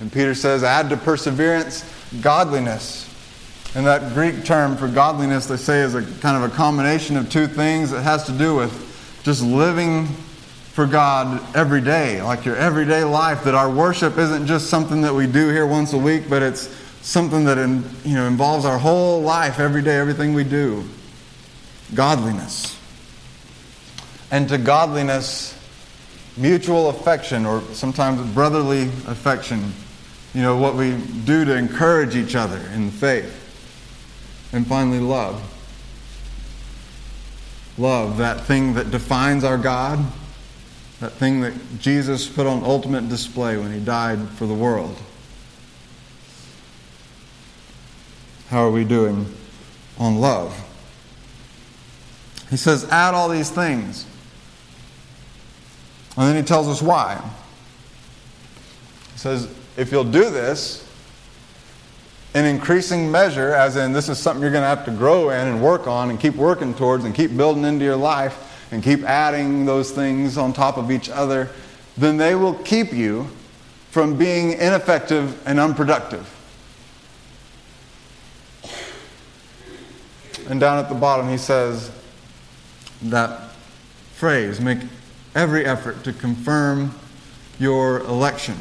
And 0.00 0.12
Peter 0.12 0.34
says, 0.34 0.62
add 0.62 0.90
to 0.90 0.98
perseverance 0.98 1.82
godliness. 2.20 3.08
And 3.74 3.86
that 3.86 4.12
Greek 4.12 4.44
term 4.44 4.76
for 4.76 4.86
godliness, 4.86 5.46
they 5.46 5.56
say, 5.56 5.80
is 5.80 5.94
a 5.94 6.02
kind 6.20 6.44
of 6.44 6.52
a 6.52 6.54
combination 6.54 7.16
of 7.16 7.30
two 7.30 7.46
things. 7.46 7.90
It 7.90 8.02
has 8.02 8.24
to 8.26 8.32
do 8.32 8.54
with 8.54 9.22
just 9.24 9.42
living 9.42 10.08
for 10.78 10.86
God 10.86 11.56
every 11.56 11.80
day, 11.80 12.22
like 12.22 12.44
your 12.44 12.54
everyday 12.54 13.02
life, 13.02 13.42
that 13.42 13.54
our 13.56 13.68
worship 13.68 14.16
isn't 14.16 14.46
just 14.46 14.70
something 14.70 15.00
that 15.00 15.12
we 15.12 15.26
do 15.26 15.48
here 15.48 15.66
once 15.66 15.92
a 15.92 15.98
week, 15.98 16.30
but 16.30 16.40
it's 16.40 16.68
something 17.02 17.46
that 17.46 17.58
in, 17.58 17.82
you 18.04 18.14
know, 18.14 18.28
involves 18.28 18.64
our 18.64 18.78
whole 18.78 19.20
life, 19.20 19.58
every 19.58 19.82
day, 19.82 19.96
everything 19.96 20.34
we 20.34 20.44
do. 20.44 20.84
Godliness. 21.96 22.78
And 24.30 24.48
to 24.50 24.56
godliness, 24.56 25.58
mutual 26.36 26.90
affection, 26.90 27.44
or 27.44 27.60
sometimes 27.72 28.24
brotherly 28.32 28.82
affection 29.08 29.72
you 30.32 30.42
know, 30.42 30.58
what 30.58 30.76
we 30.76 30.96
do 31.24 31.44
to 31.44 31.56
encourage 31.56 32.14
each 32.14 32.36
other 32.36 32.60
in 32.72 32.92
faith. 32.92 33.34
And 34.52 34.64
finally, 34.64 35.00
love. 35.00 35.42
Love, 37.76 38.18
that 38.18 38.42
thing 38.42 38.74
that 38.74 38.92
defines 38.92 39.42
our 39.42 39.58
God, 39.58 39.98
that 41.00 41.12
thing 41.12 41.40
that 41.42 41.54
Jesus 41.78 42.28
put 42.28 42.46
on 42.46 42.64
ultimate 42.64 43.08
display 43.08 43.56
when 43.56 43.72
he 43.72 43.78
died 43.78 44.18
for 44.30 44.46
the 44.46 44.54
world. 44.54 44.96
How 48.48 48.64
are 48.64 48.70
we 48.70 48.84
doing 48.84 49.32
on 49.98 50.20
love? 50.20 50.64
He 52.50 52.56
says, 52.56 52.88
add 52.90 53.14
all 53.14 53.28
these 53.28 53.50
things. 53.50 54.06
And 56.16 56.26
then 56.26 56.36
he 56.36 56.42
tells 56.42 56.66
us 56.66 56.82
why. 56.82 57.22
He 59.12 59.18
says, 59.18 59.48
if 59.76 59.92
you'll 59.92 60.02
do 60.02 60.30
this 60.30 60.84
in 62.34 62.44
increasing 62.44 63.10
measure, 63.10 63.52
as 63.52 63.76
in 63.76 63.92
this 63.92 64.08
is 64.08 64.18
something 64.18 64.42
you're 64.42 64.50
going 64.50 64.62
to 64.62 64.68
have 64.68 64.84
to 64.86 64.90
grow 64.90 65.30
in 65.30 65.46
and 65.46 65.62
work 65.62 65.86
on 65.86 66.10
and 66.10 66.18
keep 66.18 66.34
working 66.34 66.74
towards 66.74 67.04
and 67.04 67.14
keep 67.14 67.36
building 67.36 67.64
into 67.64 67.84
your 67.84 67.96
life 67.96 68.47
and 68.70 68.82
keep 68.82 69.02
adding 69.02 69.64
those 69.64 69.90
things 69.90 70.36
on 70.36 70.52
top 70.52 70.76
of 70.76 70.90
each 70.90 71.08
other, 71.08 71.48
then 71.96 72.16
they 72.16 72.34
will 72.34 72.54
keep 72.54 72.92
you 72.92 73.28
from 73.90 74.16
being 74.16 74.52
ineffective 74.52 75.40
and 75.46 75.58
unproductive. 75.58 76.34
And 80.48 80.60
down 80.60 80.78
at 80.78 80.88
the 80.88 80.94
bottom, 80.94 81.28
he 81.28 81.36
says 81.38 81.90
that 83.02 83.52
phrase 84.14 84.60
make 84.60 84.78
every 85.34 85.64
effort 85.64 86.04
to 86.04 86.12
confirm 86.12 86.94
your 87.58 88.00
election 88.00 88.56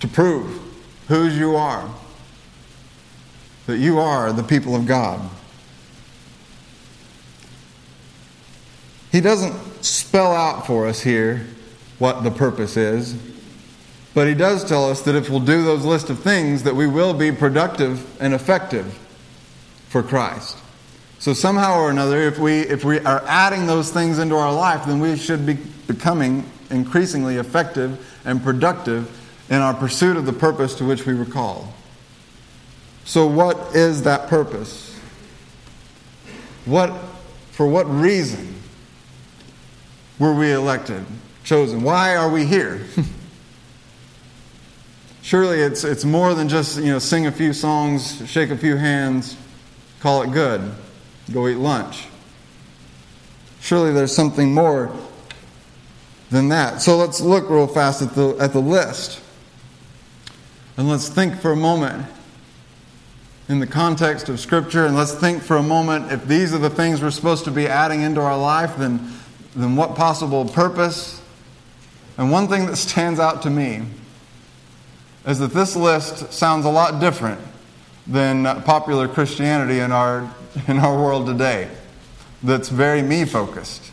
to 0.00 0.08
prove 0.08 0.60
whose 1.08 1.36
you 1.36 1.56
are, 1.56 1.88
that 3.66 3.78
you 3.78 3.98
are 3.98 4.32
the 4.32 4.42
people 4.42 4.76
of 4.76 4.86
God. 4.86 5.20
He 9.10 9.20
doesn't 9.20 9.84
spell 9.84 10.32
out 10.32 10.66
for 10.66 10.86
us 10.86 11.00
here 11.00 11.46
what 11.98 12.22
the 12.22 12.30
purpose 12.30 12.76
is, 12.76 13.16
but 14.14 14.26
he 14.26 14.34
does 14.34 14.64
tell 14.64 14.90
us 14.90 15.02
that 15.02 15.14
if 15.14 15.30
we'll 15.30 15.40
do 15.40 15.64
those 15.64 15.84
list 15.84 16.10
of 16.10 16.18
things, 16.20 16.64
that 16.64 16.74
we 16.74 16.86
will 16.86 17.14
be 17.14 17.32
productive 17.32 18.20
and 18.20 18.34
effective 18.34 18.98
for 19.88 20.02
Christ. 20.02 20.58
So 21.18 21.32
somehow 21.32 21.78
or 21.78 21.90
another, 21.90 22.20
if 22.22 22.38
we 22.38 22.60
if 22.60 22.84
we 22.84 23.00
are 23.00 23.22
adding 23.26 23.66
those 23.66 23.90
things 23.90 24.18
into 24.18 24.36
our 24.36 24.52
life, 24.52 24.86
then 24.86 25.00
we 25.00 25.16
should 25.16 25.46
be 25.46 25.54
becoming 25.86 26.48
increasingly 26.70 27.36
effective 27.36 28.20
and 28.24 28.42
productive 28.42 29.10
in 29.50 29.56
our 29.56 29.74
pursuit 29.74 30.16
of 30.16 30.26
the 30.26 30.32
purpose 30.32 30.74
to 30.76 30.84
which 30.84 31.06
we 31.06 31.14
were 31.14 31.24
called. 31.24 31.66
So, 33.04 33.26
what 33.26 33.74
is 33.74 34.02
that 34.02 34.28
purpose? 34.28 34.94
What, 36.66 36.92
for 37.52 37.66
what 37.66 37.84
reason 37.84 38.57
were 40.18 40.34
we 40.34 40.52
elected, 40.52 41.04
chosen? 41.44 41.82
Why 41.82 42.16
are 42.16 42.30
we 42.30 42.44
here? 42.44 42.84
Surely 45.22 45.60
it's, 45.60 45.84
it's 45.84 46.04
more 46.04 46.34
than 46.34 46.48
just 46.48 46.78
you 46.78 46.86
know, 46.86 46.98
sing 46.98 47.26
a 47.26 47.32
few 47.32 47.52
songs, 47.52 48.28
shake 48.28 48.50
a 48.50 48.56
few 48.56 48.76
hands, 48.76 49.36
call 50.00 50.22
it 50.22 50.32
good, 50.32 50.72
go 51.32 51.48
eat 51.48 51.56
lunch. 51.56 52.06
Surely 53.60 53.92
there's 53.92 54.14
something 54.14 54.54
more 54.54 54.94
than 56.30 56.48
that. 56.48 56.80
So 56.80 56.96
let's 56.96 57.20
look 57.20 57.50
real 57.50 57.66
fast 57.66 58.02
at 58.02 58.14
the, 58.14 58.36
at 58.38 58.52
the 58.52 58.60
list. 58.60 59.20
And 60.76 60.88
let's 60.88 61.08
think 61.08 61.40
for 61.40 61.52
a 61.52 61.56
moment 61.56 62.06
in 63.48 63.60
the 63.60 63.66
context 63.66 64.28
of 64.28 64.38
Scripture, 64.38 64.86
and 64.86 64.94
let's 64.94 65.14
think 65.14 65.42
for 65.42 65.56
a 65.56 65.62
moment 65.62 66.12
if 66.12 66.26
these 66.26 66.54
are 66.54 66.58
the 66.58 66.70
things 66.70 67.02
we're 67.02 67.10
supposed 67.10 67.44
to 67.44 67.50
be 67.50 67.66
adding 67.66 68.02
into 68.02 68.20
our 68.20 68.38
life, 68.38 68.76
then, 68.76 69.12
then 69.54 69.76
what 69.76 69.94
possible 69.94 70.44
purpose? 70.44 71.20
And 72.16 72.30
one 72.30 72.48
thing 72.48 72.66
that 72.66 72.76
stands 72.76 73.20
out 73.20 73.42
to 73.42 73.50
me 73.50 73.82
is 75.26 75.38
that 75.38 75.52
this 75.52 75.76
list 75.76 76.32
sounds 76.32 76.64
a 76.64 76.70
lot 76.70 77.00
different 77.00 77.40
than 78.06 78.44
popular 78.62 79.06
Christianity 79.06 79.80
in 79.80 79.92
our, 79.92 80.32
in 80.66 80.78
our 80.78 80.96
world 80.96 81.26
today, 81.26 81.68
that's 82.42 82.68
very 82.68 83.02
me 83.02 83.24
focused. 83.24 83.92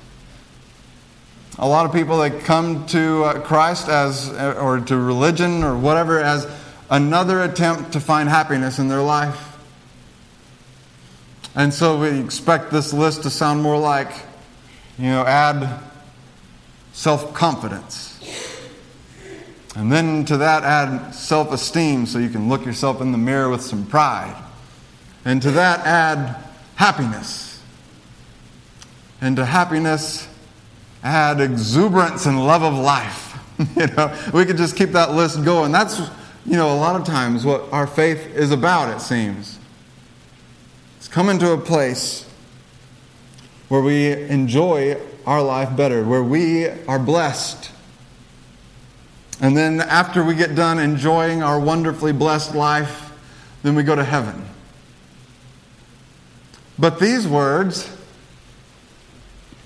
A 1.57 1.67
lot 1.67 1.85
of 1.85 1.93
people 1.93 2.17
that 2.19 2.41
come 2.41 2.85
to 2.87 3.23
uh, 3.23 3.39
Christ 3.41 3.87
as, 3.87 4.29
or 4.29 4.79
to 4.81 4.97
religion 4.97 5.63
or 5.63 5.77
whatever 5.77 6.19
as 6.19 6.47
another 6.89 7.43
attempt 7.43 7.93
to 7.93 7.99
find 7.99 8.27
happiness 8.29 8.77
in 8.77 8.87
their 8.87 9.01
life. 9.01 9.57
And 11.55 11.73
so 11.73 11.99
we 11.99 12.19
expect 12.19 12.71
this 12.71 12.91
list 12.91 13.23
to 13.23 13.29
sound 13.29 13.63
more 13.63 13.77
like 13.77 14.11
You 14.97 15.09
know, 15.09 15.25
add 15.25 15.81
self 16.93 17.33
confidence. 17.33 18.11
And 19.75 19.91
then 19.91 20.23
to 20.25 20.37
that, 20.37 20.63
add 20.63 21.11
self 21.11 21.51
esteem 21.51 22.05
so 22.05 22.19
you 22.19 22.29
can 22.29 22.47
look 22.47 22.65
yourself 22.65 23.01
in 23.01 23.11
the 23.11 23.17
mirror 23.17 23.49
with 23.49 23.61
some 23.61 23.85
pride. 23.85 24.41
And 25.25 25.41
to 25.41 25.51
that, 25.51 25.85
add 25.85 26.43
happiness. 26.75 27.61
And 29.19 29.35
to 29.35 29.45
happiness, 29.45 30.27
add 31.03 31.41
exuberance 31.41 32.25
and 32.25 32.45
love 32.45 32.63
of 32.63 32.75
life. 32.75 33.37
you 33.75 33.87
know, 33.87 34.15
we 34.33 34.45
could 34.45 34.57
just 34.57 34.75
keep 34.77 34.91
that 34.91 35.11
list 35.11 35.43
going. 35.43 35.71
That's, 35.71 35.99
you 36.45 36.57
know, 36.57 36.73
a 36.73 36.77
lot 36.77 36.99
of 36.99 37.05
times 37.05 37.45
what 37.45 37.71
our 37.73 37.87
faith 37.87 38.33
is 38.35 38.51
about, 38.51 38.95
it 38.95 39.01
seems. 39.01 39.59
It's 40.97 41.07
coming 41.07 41.37
to 41.39 41.51
a 41.51 41.57
place 41.57 42.29
where 43.69 43.81
we 43.81 44.11
enjoy 44.11 44.97
our 45.25 45.41
life 45.41 45.75
better, 45.75 46.03
where 46.03 46.23
we 46.23 46.67
are 46.87 46.99
blessed. 46.99 47.71
And 49.41 49.57
then 49.57 49.81
after 49.81 50.23
we 50.23 50.35
get 50.35 50.55
done 50.55 50.79
enjoying 50.79 51.43
our 51.43 51.59
wonderfully 51.59 52.13
blessed 52.13 52.55
life, 52.55 53.11
then 53.63 53.75
we 53.75 53.83
go 53.83 53.95
to 53.95 54.03
heaven. 54.03 54.45
But 56.77 56.99
these 56.99 57.27
words, 57.27 57.89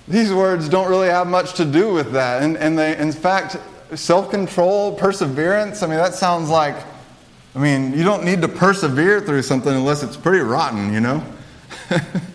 these 0.08 0.32
words 0.32 0.68
don't 0.68 0.88
really 0.88 1.08
have 1.08 1.26
much 1.26 1.54
to 1.54 1.64
do 1.64 1.92
with 1.92 2.12
that. 2.12 2.42
And, 2.42 2.56
and 2.56 2.78
they, 2.78 2.96
in 2.96 3.12
fact, 3.12 3.56
self 3.94 4.30
control, 4.30 4.94
perseverance, 4.94 5.82
I 5.82 5.86
mean, 5.86 5.98
that 5.98 6.14
sounds 6.14 6.48
like, 6.48 6.76
I 7.54 7.58
mean, 7.58 7.92
you 7.92 8.04
don't 8.04 8.24
need 8.24 8.40
to 8.42 8.48
persevere 8.48 9.20
through 9.20 9.42
something 9.42 9.72
unless 9.72 10.02
it's 10.02 10.16
pretty 10.16 10.40
rotten, 10.40 10.92
you 10.92 11.00
know? 11.00 11.24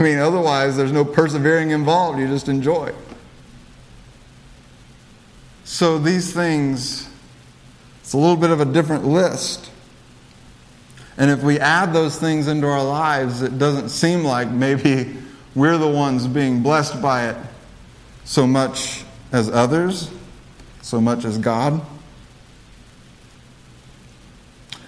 I 0.02 0.02
mean, 0.02 0.18
otherwise, 0.18 0.78
there's 0.78 0.92
no 0.92 1.04
persevering 1.04 1.72
involved. 1.72 2.18
You 2.18 2.26
just 2.26 2.48
enjoy. 2.48 2.94
So, 5.64 5.98
these 5.98 6.32
things, 6.32 7.06
it's 8.00 8.14
a 8.14 8.16
little 8.16 8.36
bit 8.36 8.50
of 8.50 8.62
a 8.62 8.64
different 8.64 9.04
list. 9.04 9.70
And 11.18 11.30
if 11.30 11.42
we 11.42 11.60
add 11.60 11.92
those 11.92 12.18
things 12.18 12.48
into 12.48 12.66
our 12.66 12.82
lives, 12.82 13.42
it 13.42 13.58
doesn't 13.58 13.90
seem 13.90 14.24
like 14.24 14.48
maybe 14.48 15.16
we're 15.54 15.76
the 15.76 15.88
ones 15.88 16.26
being 16.26 16.62
blessed 16.62 17.02
by 17.02 17.28
it 17.28 17.36
so 18.24 18.46
much 18.46 19.04
as 19.32 19.50
others, 19.50 20.10
so 20.80 20.98
much 20.98 21.26
as 21.26 21.36
God. 21.36 21.78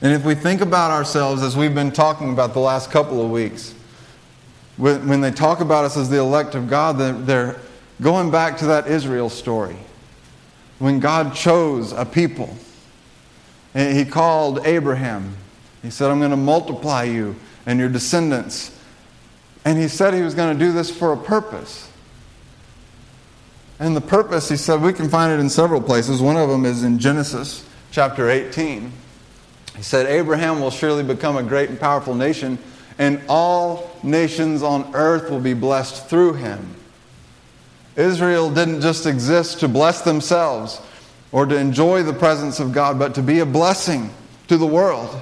And 0.00 0.14
if 0.14 0.25
we 0.25 0.35
think 0.35 0.62
about 0.62 0.90
ourselves 0.90 1.42
as 1.42 1.54
we've 1.54 1.75
been 1.75 1.92
talking 1.92 2.33
about 2.33 2.54
the 2.54 2.61
last 2.61 2.90
couple 2.90 3.23
of 3.23 3.31
weeks, 3.31 3.75
when 4.83 5.21
they 5.21 5.31
talk 5.31 5.61
about 5.61 5.85
us 5.85 5.97
as 5.97 6.11
the 6.11 6.19
elect 6.19 6.55
of 6.55 6.69
God, 6.69 6.99
they're 7.27 7.57
going 8.01 8.31
back 8.31 8.59
to 8.59 8.67
that 8.67 8.89
Israel 8.89 9.31
story. 9.31 9.77
When 10.79 10.99
God 10.99 11.35
chose 11.35 11.93
a 11.93 12.05
people, 12.05 12.57
and 13.75 13.97
He 13.97 14.05
called 14.05 14.67
Abraham 14.67 15.37
he 15.83 15.91
said, 15.91 16.11
I'm 16.11 16.21
going 16.21 16.31
to 16.31 16.37
multiply 16.37 17.03
you 17.03 17.35
and 17.67 17.79
your 17.79 17.89
descendants. 17.89 18.79
And 19.65 19.79
he 19.79 19.89
said 19.89 20.15
he 20.15 20.23
was 20.23 20.35
going 20.35 20.57
to 20.57 20.65
do 20.65 20.73
this 20.73 20.91
for 20.97 21.12
a 21.12 21.17
purpose. 21.17 21.91
And 23.81 23.97
the 23.97 24.01
purpose, 24.01 24.49
he 24.49 24.57
said, 24.57 24.81
we 24.81 24.93
can 24.93 25.09
find 25.09 25.33
it 25.33 25.41
in 25.41 25.51
several 25.51 25.81
places. 25.81 26.23
One 26.23 26.37
of 26.37 26.49
them 26.49 26.65
is 26.65 26.85
in 26.85 27.01
Genesis 27.01 27.67
chapter 27.91 28.31
18. 28.31 28.93
He 29.77 29.83
said, 29.83 30.07
Abraham 30.07 30.61
will 30.61 30.71
surely 30.71 31.03
become 31.03 31.37
a 31.37 31.43
great 31.43 31.69
and 31.69 31.81
powerful 31.81 32.15
nation, 32.15 32.59
and 32.99 33.21
all 33.29 33.91
nations 34.03 34.63
on 34.63 34.95
earth 34.95 35.31
will 35.31 35.41
be 35.41 35.55
blessed 35.55 36.09
through 36.09 36.35
him. 36.35 36.77
Israel 37.97 38.51
didn't 38.51 38.81
just 38.81 39.07
exist 39.07 39.61
to 39.61 39.69
bless 39.69 40.03
themselves 40.03 40.81
or 41.31 41.47
to 41.47 41.57
enjoy 41.57 42.03
the 42.03 42.13
presence 42.13 42.61
of 42.61 42.73
God, 42.73 42.99
but 42.99 43.15
to 43.15 43.23
be 43.23 43.41
a 43.41 43.47
blessing 43.47 44.11
to 44.49 44.57
the 44.57 44.67
world. 44.67 45.21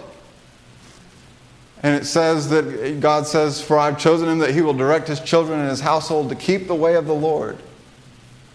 And 1.83 1.97
it 1.97 2.05
says 2.05 2.51
that 2.51 3.01
God 3.01 3.27
says, 3.27 3.63
For 3.63 3.79
I've 3.79 3.99
chosen 3.99 4.29
him 4.29 4.39
that 4.41 4.53
he 4.53 4.61
will 4.61 4.75
direct 4.75 5.09
his 5.09 5.21
children 5.21 5.61
and 5.61 5.71
his 5.71 5.81
household 5.81 6.29
to 6.29 6.35
keep 6.35 6.67
the 6.67 6.75
way 6.75 6.95
of 6.95 7.07
the 7.07 7.15
Lord. 7.15 7.59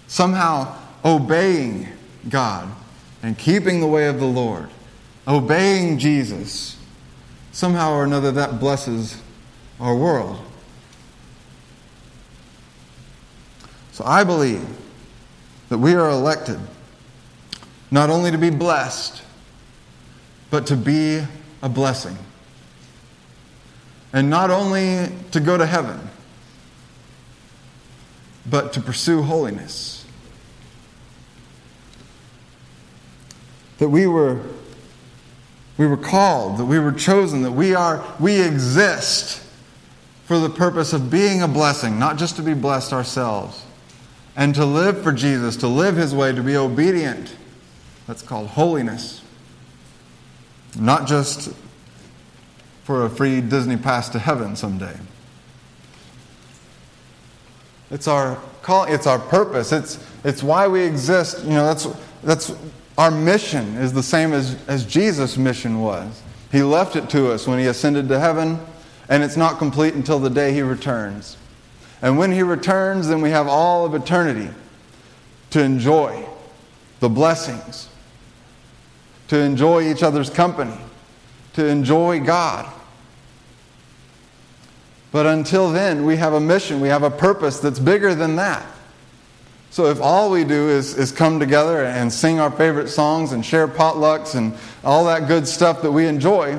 Somehow 0.08 0.78
obeying 1.04 1.88
God 2.30 2.70
and 3.24 3.38
keeping 3.38 3.80
the 3.80 3.88
way 3.88 4.08
of 4.08 4.20
the 4.20 4.28
Lord, 4.28 4.70
obeying 5.28 5.98
Jesus, 5.98 6.78
somehow 7.52 7.94
or 7.94 8.04
another 8.04 8.32
that 8.34 8.60
blesses 8.60 9.20
our 9.80 9.96
world. 9.96 10.40
So 13.92 14.04
I 14.06 14.24
believe 14.24 14.68
that 15.70 15.78
we 15.78 15.94
are 15.94 16.10
elected 16.10 16.60
not 17.92 18.10
only 18.10 18.32
to 18.32 18.38
be 18.38 18.50
blessed, 18.50 19.22
but 20.50 20.68
to 20.68 20.76
be 20.76 21.26
a 21.62 21.70
blessing. 21.70 22.18
And 24.12 24.30
not 24.30 24.52
only 24.52 25.10
to 25.32 25.40
go 25.40 25.58
to 25.58 25.66
heaven, 25.66 26.00
but 28.50 28.74
to 28.74 28.82
pursue 28.82 29.22
holiness. 29.22 30.06
That 33.78 33.90
we 33.90 34.08
were, 34.08 34.42
we 35.78 35.88
were 35.88 35.98
called, 35.98 36.58
that 36.58 36.66
we 36.66 36.80
were 36.80 36.92
chosen, 36.92 37.44
that 37.44 37.52
we 37.52 37.76
are, 37.76 38.06
we 38.20 38.42
exist 38.42 39.45
for 40.26 40.40
the 40.40 40.50
purpose 40.50 40.92
of 40.92 41.10
being 41.10 41.42
a 41.42 41.48
blessing, 41.48 42.00
not 42.00 42.18
just 42.18 42.36
to 42.36 42.42
be 42.42 42.54
blessed 42.54 42.92
ourselves, 42.92 43.64
and 44.36 44.54
to 44.56 44.66
live 44.66 45.02
for 45.02 45.12
Jesus, 45.12 45.56
to 45.58 45.68
live 45.68 45.96
his 45.96 46.14
way, 46.14 46.32
to 46.32 46.44
be 46.44 46.58
obedient. 46.58 47.36
That's 48.08 48.22
called 48.22 48.48
holiness. 48.48 49.22
Not 50.78 51.08
just 51.08 51.54
for 52.84 53.06
a 53.06 53.10
free 53.10 53.40
Disney 53.42 53.78
pass 53.78 54.10
to 54.10 54.20
heaven 54.20 54.56
someday. 54.56 54.96
It's 57.92 58.08
our 58.08 58.40
call, 58.62 58.86
it's 58.86 59.08
our 59.08 59.20
purpose. 59.20 59.72
It's, 59.72 60.00
it's 60.24 60.44
why 60.44 60.68
we 60.68 60.82
exist. 60.82 61.44
You 61.44 61.52
know, 61.52 61.66
that's, 61.66 61.88
that's 62.24 62.56
our 62.98 63.12
mission 63.12 63.76
is 63.78 63.94
the 63.94 64.04
same 64.04 64.34
as, 64.34 64.58
as 64.68 64.86
Jesus' 64.86 65.38
mission 65.38 65.82
was. 65.82 66.22
He 66.52 66.64
left 66.64 66.96
it 66.96 67.10
to 67.12 67.32
us 67.32 67.48
when 67.48 67.60
he 67.60 67.68
ascended 67.68 68.08
to 68.10 68.20
heaven, 68.20 68.60
and 69.10 69.24
it's 69.24 69.38
not 69.38 69.58
complete 69.58 69.94
until 69.94 70.20
the 70.20 70.30
day 70.30 70.54
he 70.54 70.62
returns. 70.62 71.38
And 72.02 72.18
when 72.18 72.32
he 72.32 72.44
returns, 72.44 73.08
then 73.08 73.22
we 73.22 73.32
have 73.32 73.48
all 73.48 73.86
of 73.86 73.96
eternity 73.96 74.50
to 75.52 75.62
enjoy 75.62 76.26
the 77.00 77.10
blessings, 77.10 77.90
to 79.28 79.40
enjoy 79.40 79.90
each 79.92 80.04
other's 80.04 80.30
company, 80.30 80.78
to 81.54 81.66
enjoy 81.66 82.20
God. 82.20 82.72
But 85.12 85.26
until 85.26 85.72
then, 85.72 86.06
we 86.06 86.18
have 86.18 86.34
a 86.34 86.40
mission, 86.40 86.82
we 86.82 86.90
have 86.90 87.04
a 87.04 87.12
purpose 87.12 87.60
that's 87.60 87.80
bigger 87.80 88.14
than 88.14 88.36
that. 88.36 88.66
So 89.70 89.88
if 89.88 90.02
all 90.02 90.32
we 90.32 90.44
do 90.44 90.70
is, 90.70 90.98
is 90.98 91.12
come 91.12 91.40
together 91.40 91.84
and 91.84 92.12
sing 92.12 92.40
our 92.40 92.52
favorite 92.52 92.88
songs 92.88 93.32
and 93.32 93.46
share 93.46 93.68
potlucks 93.68 94.36
and 94.36 94.54
all 94.84 95.06
that 95.06 95.28
good 95.28 95.48
stuff 95.48 95.82
that 95.82 95.92
we 95.92 96.08
enjoy, 96.08 96.58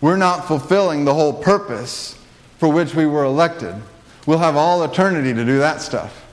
we're 0.00 0.16
not 0.16 0.46
fulfilling 0.46 1.04
the 1.04 1.14
whole 1.14 1.32
purpose 1.32 2.18
for 2.58 2.70
which 2.70 2.94
we 2.94 3.06
were 3.06 3.24
elected. 3.24 3.74
We'll 4.26 4.38
have 4.38 4.56
all 4.56 4.82
eternity 4.84 5.32
to 5.32 5.44
do 5.44 5.58
that 5.58 5.80
stuff. 5.80 6.24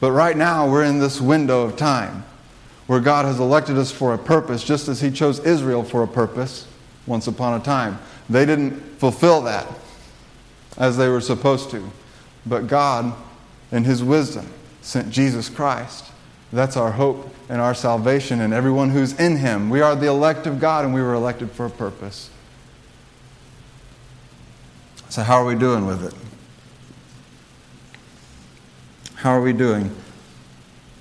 But 0.00 0.12
right 0.12 0.36
now, 0.36 0.70
we're 0.70 0.84
in 0.84 0.98
this 0.98 1.20
window 1.20 1.62
of 1.62 1.76
time 1.76 2.24
where 2.86 3.00
God 3.00 3.24
has 3.24 3.40
elected 3.40 3.76
us 3.78 3.90
for 3.90 4.14
a 4.14 4.18
purpose, 4.18 4.62
just 4.62 4.88
as 4.88 5.00
He 5.00 5.10
chose 5.10 5.40
Israel 5.40 5.82
for 5.82 6.02
a 6.02 6.08
purpose 6.08 6.66
once 7.06 7.26
upon 7.26 7.60
a 7.60 7.64
time. 7.64 7.98
They 8.28 8.44
didn't 8.44 8.80
fulfill 8.98 9.42
that 9.42 9.66
as 10.76 10.96
they 10.96 11.08
were 11.08 11.20
supposed 11.20 11.70
to. 11.70 11.90
But 12.44 12.66
God, 12.66 13.14
in 13.72 13.84
His 13.84 14.02
wisdom, 14.02 14.46
sent 14.82 15.10
Jesus 15.10 15.48
Christ. 15.48 16.04
That's 16.52 16.76
our 16.76 16.92
hope 16.92 17.28
and 17.48 17.60
our 17.60 17.74
salvation 17.74 18.40
and 18.40 18.54
everyone 18.54 18.90
who's 18.90 19.18
in 19.18 19.36
Him. 19.36 19.68
We 19.68 19.80
are 19.80 19.96
the 19.96 20.06
elect 20.06 20.46
of 20.46 20.60
God 20.60 20.84
and 20.84 20.94
we 20.94 21.02
were 21.02 21.14
elected 21.14 21.50
for 21.50 21.66
a 21.66 21.70
purpose. 21.70 22.30
So, 25.08 25.22
how 25.22 25.36
are 25.36 25.44
we 25.44 25.54
doing 25.54 25.86
with 25.86 26.04
it? 26.04 26.14
How 29.16 29.30
are 29.30 29.40
we 29.40 29.52
doing 29.52 29.90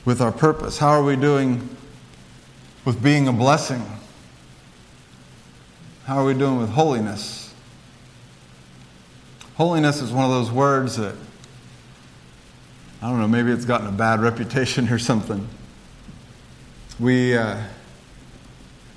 with 0.06 0.22
our 0.22 0.32
purpose? 0.32 0.78
How 0.78 0.90
are 0.90 1.04
we 1.04 1.16
doing 1.16 1.68
with 2.86 3.04
being 3.04 3.28
a 3.28 3.34
blessing? 3.34 3.84
How 6.06 6.18
are 6.18 6.26
we 6.26 6.36
doing 6.36 6.60
with 6.60 6.70
holiness? 6.70 7.54
Holiness 9.56 10.02
is 10.02 10.12
one 10.12 10.26
of 10.26 10.32
those 10.32 10.52
words 10.52 10.98
that, 10.98 11.16
I 13.02 13.10
don't 13.10 13.20
know, 13.20 13.28
maybe 13.28 13.52
it's 13.52 13.66
gotten 13.66 13.88
a 13.88 13.92
bad 13.92 14.20
reputation 14.22 14.88
or 14.90 15.00
something. 15.00 15.48
We, 17.00 17.36
uh, 17.36 17.62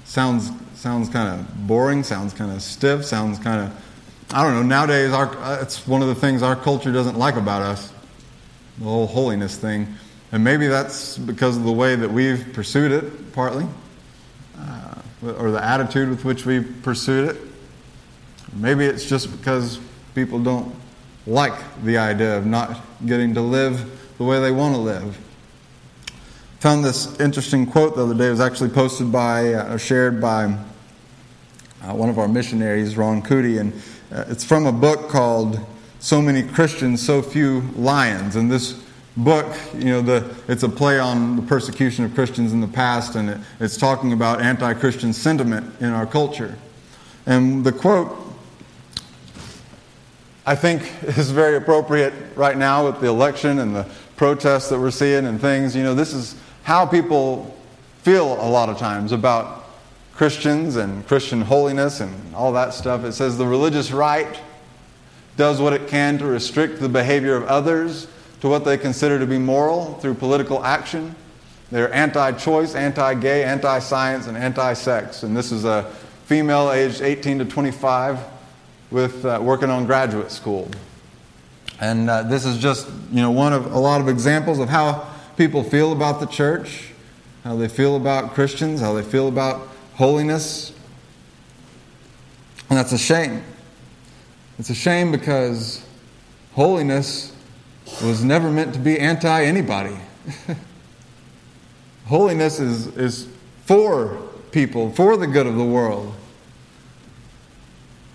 sounds, 0.04 0.50
sounds 0.74 1.08
kind 1.08 1.40
of 1.40 1.66
boring, 1.66 2.02
sounds 2.02 2.34
kind 2.34 2.52
of 2.52 2.60
stiff, 2.60 3.04
sounds 3.04 3.38
kind 3.38 3.62
of, 3.62 3.84
I 4.30 4.44
don't 4.44 4.54
know, 4.54 4.62
nowadays 4.62 5.12
our, 5.12 5.34
uh, 5.38 5.62
it's 5.62 5.86
one 5.86 6.02
of 6.02 6.08
the 6.08 6.14
things 6.14 6.42
our 6.42 6.54
culture 6.54 6.92
doesn't 6.92 7.16
like 7.16 7.36
about 7.36 7.62
us. 7.62 7.92
the 8.76 8.84
whole 8.84 9.06
holiness 9.06 9.56
thing. 9.56 9.88
And 10.32 10.44
maybe 10.44 10.66
that's 10.66 11.16
because 11.16 11.56
of 11.56 11.64
the 11.64 11.72
way 11.72 11.96
that 11.96 12.10
we've 12.10 12.52
pursued 12.52 12.92
it, 12.92 13.32
partly, 13.32 13.66
uh, 14.58 14.94
or 15.38 15.50
the 15.50 15.64
attitude 15.64 16.10
with 16.10 16.24
which 16.24 16.44
we've 16.44 16.76
pursued 16.82 17.30
it. 17.30 17.36
Maybe 18.54 18.84
it's 18.84 19.08
just 19.08 19.32
because 19.32 19.80
people 20.14 20.38
don't 20.42 20.74
like 21.26 21.54
the 21.82 21.96
idea 21.96 22.36
of 22.36 22.44
not 22.44 22.80
getting 23.06 23.34
to 23.34 23.40
live 23.40 24.14
the 24.18 24.24
way 24.24 24.40
they 24.40 24.50
want 24.50 24.74
to 24.74 24.80
live. 24.80 25.18
Found 26.60 26.84
this 26.84 27.18
interesting 27.18 27.66
quote 27.66 27.96
the 27.96 28.02
other 28.02 28.14
day. 28.14 28.26
It 28.26 28.32
was 28.32 28.40
actually 28.40 28.70
posted 28.70 29.10
by, 29.10 29.54
uh, 29.54 29.78
shared 29.78 30.20
by 30.20 30.44
uh, 31.82 31.94
one 31.94 32.10
of 32.10 32.18
our 32.18 32.28
missionaries, 32.28 32.96
Ron 32.96 33.22
Cootie, 33.22 33.58
and 33.58 33.72
uh, 34.12 34.24
it's 34.28 34.44
from 34.44 34.66
a 34.66 34.72
book 34.72 35.08
called 35.08 35.58
"So 36.00 36.22
Many 36.22 36.42
Christians, 36.42 37.04
So 37.04 37.22
Few 37.22 37.60
Lions." 37.76 38.36
And 38.36 38.50
this 38.50 38.82
book, 39.16 39.46
you 39.74 39.86
know, 39.86 40.00
the, 40.00 40.34
it's 40.46 40.62
a 40.62 40.68
play 40.68 40.98
on 40.98 41.36
the 41.36 41.42
persecution 41.42 42.04
of 42.04 42.14
Christians 42.14 42.52
in 42.52 42.60
the 42.60 42.68
past, 42.68 43.16
and 43.16 43.30
it, 43.30 43.38
it's 43.60 43.76
talking 43.76 44.12
about 44.12 44.40
anti-Christian 44.40 45.12
sentiment 45.12 45.74
in 45.80 45.90
our 45.90 46.06
culture. 46.06 46.56
And 47.26 47.64
the 47.64 47.72
quote 47.72 48.16
I 50.48 50.54
think 50.54 50.90
is 51.02 51.30
very 51.30 51.58
appropriate 51.58 52.14
right 52.34 52.56
now 52.56 52.86
with 52.86 53.00
the 53.00 53.06
election 53.06 53.58
and 53.58 53.76
the 53.76 53.86
protests 54.16 54.70
that 54.70 54.78
we're 54.80 54.90
seeing 54.90 55.26
and 55.26 55.38
things. 55.38 55.76
You 55.76 55.82
know, 55.82 55.94
this 55.94 56.14
is 56.14 56.36
how 56.62 56.86
people 56.86 57.54
feel 58.02 58.32
a 58.40 58.48
lot 58.48 58.70
of 58.70 58.78
times 58.78 59.12
about 59.12 59.57
Christians 60.18 60.74
and 60.74 61.06
Christian 61.06 61.42
holiness 61.42 62.00
and 62.00 62.34
all 62.34 62.52
that 62.54 62.74
stuff. 62.74 63.04
It 63.04 63.12
says 63.12 63.38
the 63.38 63.46
religious 63.46 63.92
right 63.92 64.40
does 65.36 65.60
what 65.60 65.72
it 65.72 65.86
can 65.86 66.18
to 66.18 66.26
restrict 66.26 66.80
the 66.80 66.88
behavior 66.88 67.36
of 67.36 67.44
others 67.44 68.08
to 68.40 68.48
what 68.48 68.64
they 68.64 68.76
consider 68.76 69.20
to 69.20 69.26
be 69.26 69.38
moral 69.38 69.94
through 70.00 70.14
political 70.14 70.64
action. 70.64 71.14
They're 71.70 71.94
anti 71.94 72.32
choice, 72.32 72.74
anti 72.74 73.14
gay, 73.14 73.44
anti 73.44 73.78
science, 73.78 74.26
and 74.26 74.36
anti 74.36 74.72
sex. 74.72 75.22
And 75.22 75.36
this 75.36 75.52
is 75.52 75.64
a 75.64 75.84
female 76.26 76.72
aged 76.72 77.00
18 77.00 77.38
to 77.38 77.44
25 77.44 78.18
with 78.90 79.24
uh, 79.24 79.38
working 79.40 79.70
on 79.70 79.86
graduate 79.86 80.32
school. 80.32 80.68
And 81.80 82.10
uh, 82.10 82.24
this 82.24 82.44
is 82.44 82.58
just, 82.58 82.88
you 83.12 83.22
know, 83.22 83.30
one 83.30 83.52
of 83.52 83.72
a 83.72 83.78
lot 83.78 84.00
of 84.00 84.08
examples 84.08 84.58
of 84.58 84.68
how 84.68 85.08
people 85.36 85.62
feel 85.62 85.92
about 85.92 86.18
the 86.18 86.26
church, 86.26 86.88
how 87.44 87.54
they 87.54 87.68
feel 87.68 87.94
about 87.94 88.34
Christians, 88.34 88.80
how 88.80 88.94
they 88.94 89.02
feel 89.02 89.28
about 89.28 89.68
holiness. 89.98 90.72
And 92.70 92.78
that's 92.78 92.92
a 92.92 92.98
shame. 92.98 93.42
It's 94.58 94.70
a 94.70 94.74
shame 94.74 95.10
because 95.10 95.84
holiness 96.52 97.34
was 98.02 98.22
never 98.22 98.48
meant 98.48 98.74
to 98.74 98.78
be 98.78 98.98
anti 98.98 99.42
anybody. 99.42 99.96
holiness 102.06 102.60
is, 102.60 102.86
is 102.96 103.28
for 103.66 104.22
people, 104.52 104.92
for 104.92 105.16
the 105.16 105.26
good 105.26 105.48
of 105.48 105.56
the 105.56 105.64
world. 105.64 106.14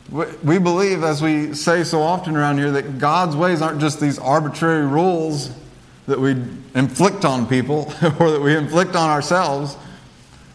We 0.10 0.60
believe, 0.60 1.04
as 1.04 1.22
we 1.22 1.54
say 1.54 1.84
so 1.84 2.02
often 2.02 2.38
around 2.38 2.60
here, 2.60 2.72
that 2.72 2.98
God's 2.98 3.36
ways 3.36 3.62
aren't 3.62 3.82
just 3.82 4.00
these 4.00 4.19
arbitrary 4.19 4.86
rules 4.86 5.52
that 6.06 6.19
we 6.19 6.32
inflict 6.76 7.26
on 7.26 7.46
people 7.48 7.91
or 8.19 8.32
that 8.32 8.41
we 8.41 8.56
inflict 8.56 8.96
on 8.96 9.10
ourselves, 9.10 9.76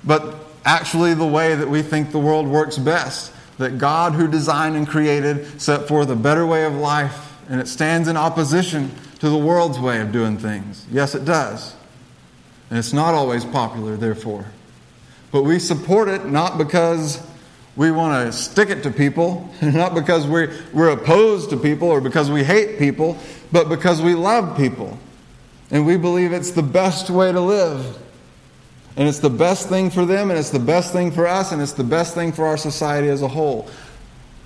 but 0.05 0.48
actually 0.68 1.14
the 1.14 1.26
way 1.26 1.54
that 1.54 1.68
we 1.68 1.81
think 1.81 2.12
the 2.12 2.18
world 2.18 2.46
works 2.46 2.76
best. 2.76 3.33
That 3.57 3.78
God, 3.78 4.12
who 4.12 4.28
designed 4.28 4.76
and 4.76 4.87
created, 4.87 5.61
set 5.61 5.88
forth 5.88 6.11
a 6.11 6.14
better 6.14 6.46
way 6.46 6.64
of 6.64 6.74
life, 6.74 7.35
and 7.48 7.61
it 7.61 7.66
stands 7.66 8.07
in 8.07 8.16
opposition 8.16 8.92
to 9.18 9.31
the 9.31 9.37
world's 9.37 9.81
way 9.81 10.00
of 10.00 10.12
doing 10.12 10.38
things. 10.38 10.87
Yes, 10.92 11.16
it 11.16 11.24
does. 11.24 11.74
And 12.70 12.78
it's 12.78 12.92
not 12.92 13.14
always 13.14 13.44
popular, 13.44 13.96
therefore. 13.96 14.44
But 15.33 15.42
we 15.42 15.59
support 15.59 16.09
it 16.09 16.26
not 16.26 16.57
because 16.57 17.20
we 17.74 17.90
want 17.90 18.26
to 18.26 18.33
stick 18.33 18.70
it 18.70 18.83
to 18.85 18.90
people, 18.90 19.52
not 19.62 19.94
because 19.94 20.26
we're, 20.26 20.52
we're 20.72 20.90
opposed 20.90 21.50
to 21.50 21.57
people 21.57 21.88
or 21.88 22.00
because 22.00 22.31
we 22.31 22.44
hate 22.44 22.78
people, 22.78 23.16
but 23.50 23.68
because 23.68 24.02
we 24.02 24.14
love 24.14 24.57
people. 24.57 24.98
And 25.70 25.85
we 25.85 25.96
believe 25.96 26.33
it's 26.33 26.52
the 26.52 26.62
best 26.62 27.11
way 27.11 27.33
to 27.33 27.40
live. 27.40 27.98
And 28.99 29.07
it's 29.07 29.21
the 29.21 29.31
best 29.31 29.69
thing 29.69 29.91
for 29.91 30.05
them, 30.05 30.29
and 30.29 30.39
it's 30.39 30.51
the 30.51 30.59
best 30.59 30.93
thing 30.93 31.13
for 31.13 31.25
us, 31.29 31.53
and 31.53 31.63
it's 31.63 31.73
the 31.73 31.85
best 31.85 32.15
thing 32.15 32.33
for 32.33 32.45
our 32.45 32.57
society 32.57 33.09
as 33.09 33.23
a 33.23 33.29
whole. 33.29 33.71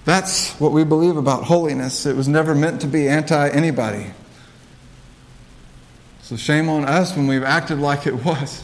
That's 0.05 0.53
what 0.61 0.73
we 0.73 0.85
believe 0.85 1.17
about 1.17 1.45
holiness. 1.45 2.05
It 2.05 2.15
was 2.15 2.29
never 2.29 2.55
meant 2.55 2.83
to 2.83 2.87
be 2.87 3.09
anti 3.09 3.49
anybody. 3.49 4.11
So 6.21 6.37
shame 6.37 6.69
on 6.69 6.85
us 6.85 7.17
when 7.17 7.27
we've 7.27 7.43
acted 7.43 7.79
like 7.79 8.07
it 8.07 8.25
was. 8.25 8.63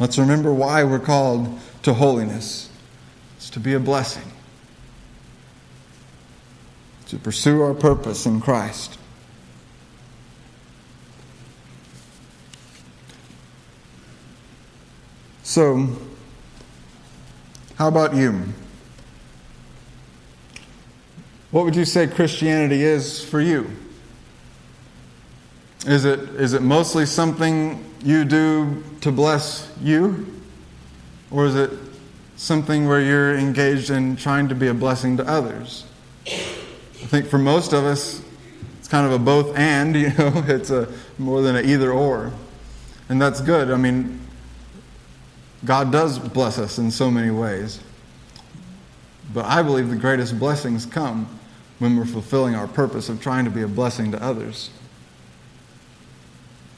Let's 0.00 0.16
remember 0.16 0.52
why 0.52 0.82
we're 0.84 1.00
called 1.00 1.60
to 1.82 1.92
holiness. 1.92 2.70
It's 3.36 3.50
to 3.50 3.60
be 3.60 3.74
a 3.74 3.80
blessing, 3.80 4.32
to 7.08 7.18
pursue 7.18 7.60
our 7.60 7.74
purpose 7.74 8.24
in 8.24 8.40
Christ. 8.40 8.98
So, 15.54 15.86
how 17.76 17.86
about 17.86 18.12
you? 18.12 18.42
What 21.52 21.64
would 21.64 21.76
you 21.76 21.84
say 21.84 22.08
Christianity 22.08 22.82
is 22.82 23.24
for 23.24 23.40
you? 23.40 23.70
Is 25.86 26.06
it, 26.06 26.18
is 26.18 26.54
it 26.54 26.62
mostly 26.62 27.06
something 27.06 27.84
you 28.02 28.24
do 28.24 28.82
to 29.02 29.12
bless 29.12 29.72
you? 29.80 30.26
Or 31.30 31.46
is 31.46 31.54
it 31.54 31.70
something 32.34 32.88
where 32.88 33.00
you're 33.00 33.38
engaged 33.38 33.90
in 33.90 34.16
trying 34.16 34.48
to 34.48 34.56
be 34.56 34.66
a 34.66 34.74
blessing 34.74 35.16
to 35.18 35.24
others? 35.24 35.84
I 36.26 37.06
think 37.06 37.26
for 37.26 37.38
most 37.38 37.72
of 37.72 37.84
us, 37.84 38.24
it's 38.80 38.88
kind 38.88 39.06
of 39.06 39.12
a 39.12 39.20
both 39.20 39.56
and, 39.56 39.94
you 40.00 40.08
know, 40.14 40.32
it's 40.48 40.70
a 40.70 40.92
more 41.16 41.42
than 41.42 41.54
an 41.54 41.64
either 41.64 41.92
or. 41.92 42.32
And 43.08 43.22
that's 43.22 43.40
good. 43.40 43.70
I 43.70 43.76
mean, 43.76 44.23
God 45.64 45.90
does 45.90 46.18
bless 46.18 46.58
us 46.58 46.78
in 46.78 46.90
so 46.90 47.10
many 47.10 47.30
ways. 47.30 47.80
But 49.32 49.46
I 49.46 49.62
believe 49.62 49.88
the 49.88 49.96
greatest 49.96 50.38
blessings 50.38 50.86
come 50.86 51.26
when 51.78 51.96
we're 51.96 52.04
fulfilling 52.04 52.54
our 52.54 52.66
purpose 52.66 53.08
of 53.08 53.20
trying 53.20 53.44
to 53.44 53.50
be 53.50 53.62
a 53.62 53.68
blessing 53.68 54.12
to 54.12 54.22
others. 54.22 54.70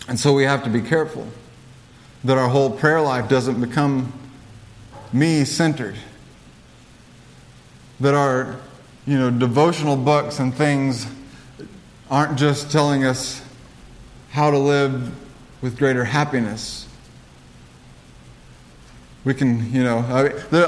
And 0.08 0.18
so 0.18 0.32
we 0.32 0.44
have 0.44 0.62
to 0.64 0.70
be 0.70 0.80
careful 0.80 1.26
that 2.24 2.38
our 2.38 2.48
whole 2.48 2.70
prayer 2.70 3.00
life 3.00 3.28
doesn't 3.28 3.60
become 3.60 4.12
me 5.12 5.44
centered. 5.44 5.96
That 8.00 8.14
our 8.14 8.56
you 9.06 9.18
know 9.18 9.30
devotional 9.30 9.96
books 9.96 10.38
and 10.38 10.54
things 10.54 11.06
aren't 12.10 12.38
just 12.38 12.70
telling 12.70 13.04
us 13.04 13.42
how 14.30 14.50
to 14.50 14.58
live 14.58 15.12
with 15.62 15.78
greater 15.78 16.04
happiness. 16.04 16.86
We 19.26 19.34
can, 19.34 19.72
you 19.74 19.82
know, 19.82 19.98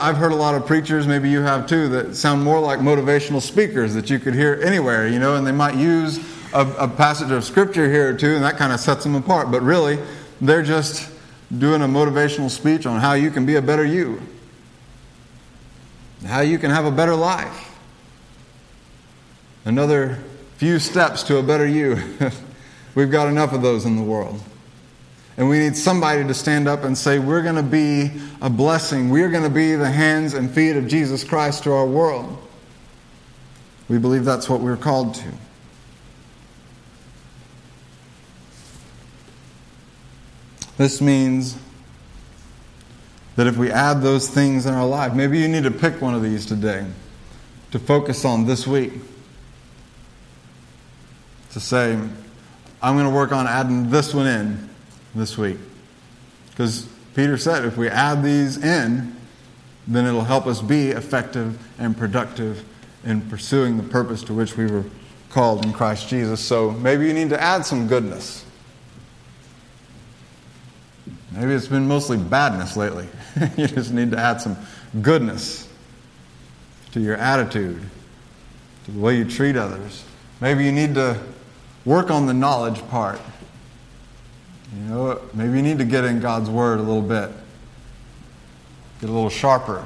I've 0.00 0.16
heard 0.16 0.32
a 0.32 0.34
lot 0.34 0.56
of 0.56 0.66
preachers, 0.66 1.06
maybe 1.06 1.30
you 1.30 1.42
have 1.42 1.68
too, 1.68 1.88
that 1.90 2.16
sound 2.16 2.42
more 2.42 2.58
like 2.58 2.80
motivational 2.80 3.40
speakers 3.40 3.94
that 3.94 4.10
you 4.10 4.18
could 4.18 4.34
hear 4.34 4.60
anywhere, 4.64 5.06
you 5.06 5.20
know, 5.20 5.36
and 5.36 5.46
they 5.46 5.52
might 5.52 5.76
use 5.76 6.18
a, 6.52 6.66
a 6.76 6.88
passage 6.88 7.30
of 7.30 7.44
scripture 7.44 7.88
here 7.88 8.12
or 8.12 8.14
two, 8.14 8.34
and 8.34 8.42
that 8.42 8.56
kind 8.56 8.72
of 8.72 8.80
sets 8.80 9.04
them 9.04 9.14
apart. 9.14 9.52
But 9.52 9.62
really, 9.62 10.00
they're 10.40 10.64
just 10.64 11.08
doing 11.56 11.82
a 11.82 11.86
motivational 11.86 12.50
speech 12.50 12.84
on 12.84 12.98
how 12.98 13.12
you 13.12 13.30
can 13.30 13.46
be 13.46 13.54
a 13.54 13.62
better 13.62 13.84
you, 13.84 14.20
how 16.26 16.40
you 16.40 16.58
can 16.58 16.72
have 16.72 16.84
a 16.84 16.90
better 16.90 17.14
life. 17.14 17.78
Another 19.66 20.18
few 20.56 20.80
steps 20.80 21.22
to 21.22 21.36
a 21.36 21.44
better 21.44 21.64
you. 21.64 21.96
We've 22.96 23.12
got 23.12 23.28
enough 23.28 23.52
of 23.52 23.62
those 23.62 23.84
in 23.84 23.94
the 23.94 24.02
world. 24.02 24.42
And 25.38 25.48
we 25.48 25.60
need 25.60 25.76
somebody 25.76 26.24
to 26.24 26.34
stand 26.34 26.66
up 26.66 26.82
and 26.82 26.98
say, 26.98 27.20
We're 27.20 27.42
going 27.42 27.54
to 27.54 27.62
be 27.62 28.10
a 28.42 28.50
blessing. 28.50 29.08
We're 29.08 29.30
going 29.30 29.44
to 29.44 29.50
be 29.50 29.76
the 29.76 29.88
hands 29.88 30.34
and 30.34 30.50
feet 30.50 30.76
of 30.76 30.88
Jesus 30.88 31.22
Christ 31.22 31.62
to 31.62 31.72
our 31.72 31.86
world. 31.86 32.36
We 33.88 33.98
believe 33.98 34.24
that's 34.24 34.50
what 34.50 34.60
we're 34.60 34.76
called 34.76 35.14
to. 35.14 35.32
This 40.76 41.00
means 41.00 41.56
that 43.36 43.46
if 43.46 43.56
we 43.56 43.70
add 43.70 44.02
those 44.02 44.28
things 44.28 44.66
in 44.66 44.74
our 44.74 44.86
life, 44.86 45.14
maybe 45.14 45.38
you 45.38 45.46
need 45.46 45.62
to 45.62 45.70
pick 45.70 46.02
one 46.02 46.16
of 46.16 46.22
these 46.22 46.46
today 46.46 46.84
to 47.70 47.78
focus 47.78 48.24
on 48.24 48.44
this 48.44 48.66
week. 48.66 48.92
To 51.52 51.60
say, 51.60 51.92
I'm 52.82 52.96
going 52.96 53.08
to 53.08 53.14
work 53.14 53.30
on 53.30 53.46
adding 53.46 53.90
this 53.90 54.12
one 54.12 54.26
in 54.26 54.68
this 55.14 55.38
week. 55.38 55.58
Because 56.50 56.88
Peter 57.14 57.36
said 57.36 57.64
if 57.64 57.76
we 57.76 57.88
add 57.88 58.22
these 58.22 58.56
in, 58.56 59.16
then 59.86 60.06
it'll 60.06 60.24
help 60.24 60.46
us 60.46 60.60
be 60.60 60.90
effective 60.90 61.58
and 61.78 61.96
productive 61.96 62.64
in 63.04 63.22
pursuing 63.22 63.76
the 63.76 63.82
purpose 63.82 64.22
to 64.24 64.34
which 64.34 64.56
we 64.56 64.66
were 64.66 64.84
called 65.30 65.64
in 65.64 65.72
Christ 65.72 66.08
Jesus. 66.08 66.40
So 66.40 66.70
maybe 66.70 67.06
you 67.06 67.12
need 67.12 67.30
to 67.30 67.40
add 67.40 67.64
some 67.64 67.88
goodness. 67.88 68.44
Maybe 71.32 71.52
it's 71.52 71.68
been 71.68 71.86
mostly 71.86 72.16
badness 72.16 72.76
lately. 72.76 73.06
you 73.56 73.66
just 73.66 73.92
need 73.92 74.10
to 74.10 74.18
add 74.18 74.40
some 74.40 74.56
goodness 75.02 75.68
to 76.92 77.00
your 77.00 77.16
attitude, 77.16 77.80
to 78.84 78.90
the 78.90 78.98
way 78.98 79.16
you 79.16 79.24
treat 79.24 79.56
others. 79.56 80.04
Maybe 80.40 80.64
you 80.64 80.72
need 80.72 80.94
to 80.94 81.20
work 81.84 82.10
on 82.10 82.26
the 82.26 82.34
knowledge 82.34 82.86
part. 82.88 83.20
You 84.74 84.82
know, 84.82 85.20
maybe 85.34 85.56
you 85.56 85.62
need 85.62 85.78
to 85.78 85.84
get 85.84 86.04
in 86.04 86.20
God's 86.20 86.50
Word 86.50 86.78
a 86.78 86.82
little 86.82 87.02
bit, 87.02 87.30
get 89.00 89.08
a 89.08 89.12
little 89.12 89.30
sharper. 89.30 89.84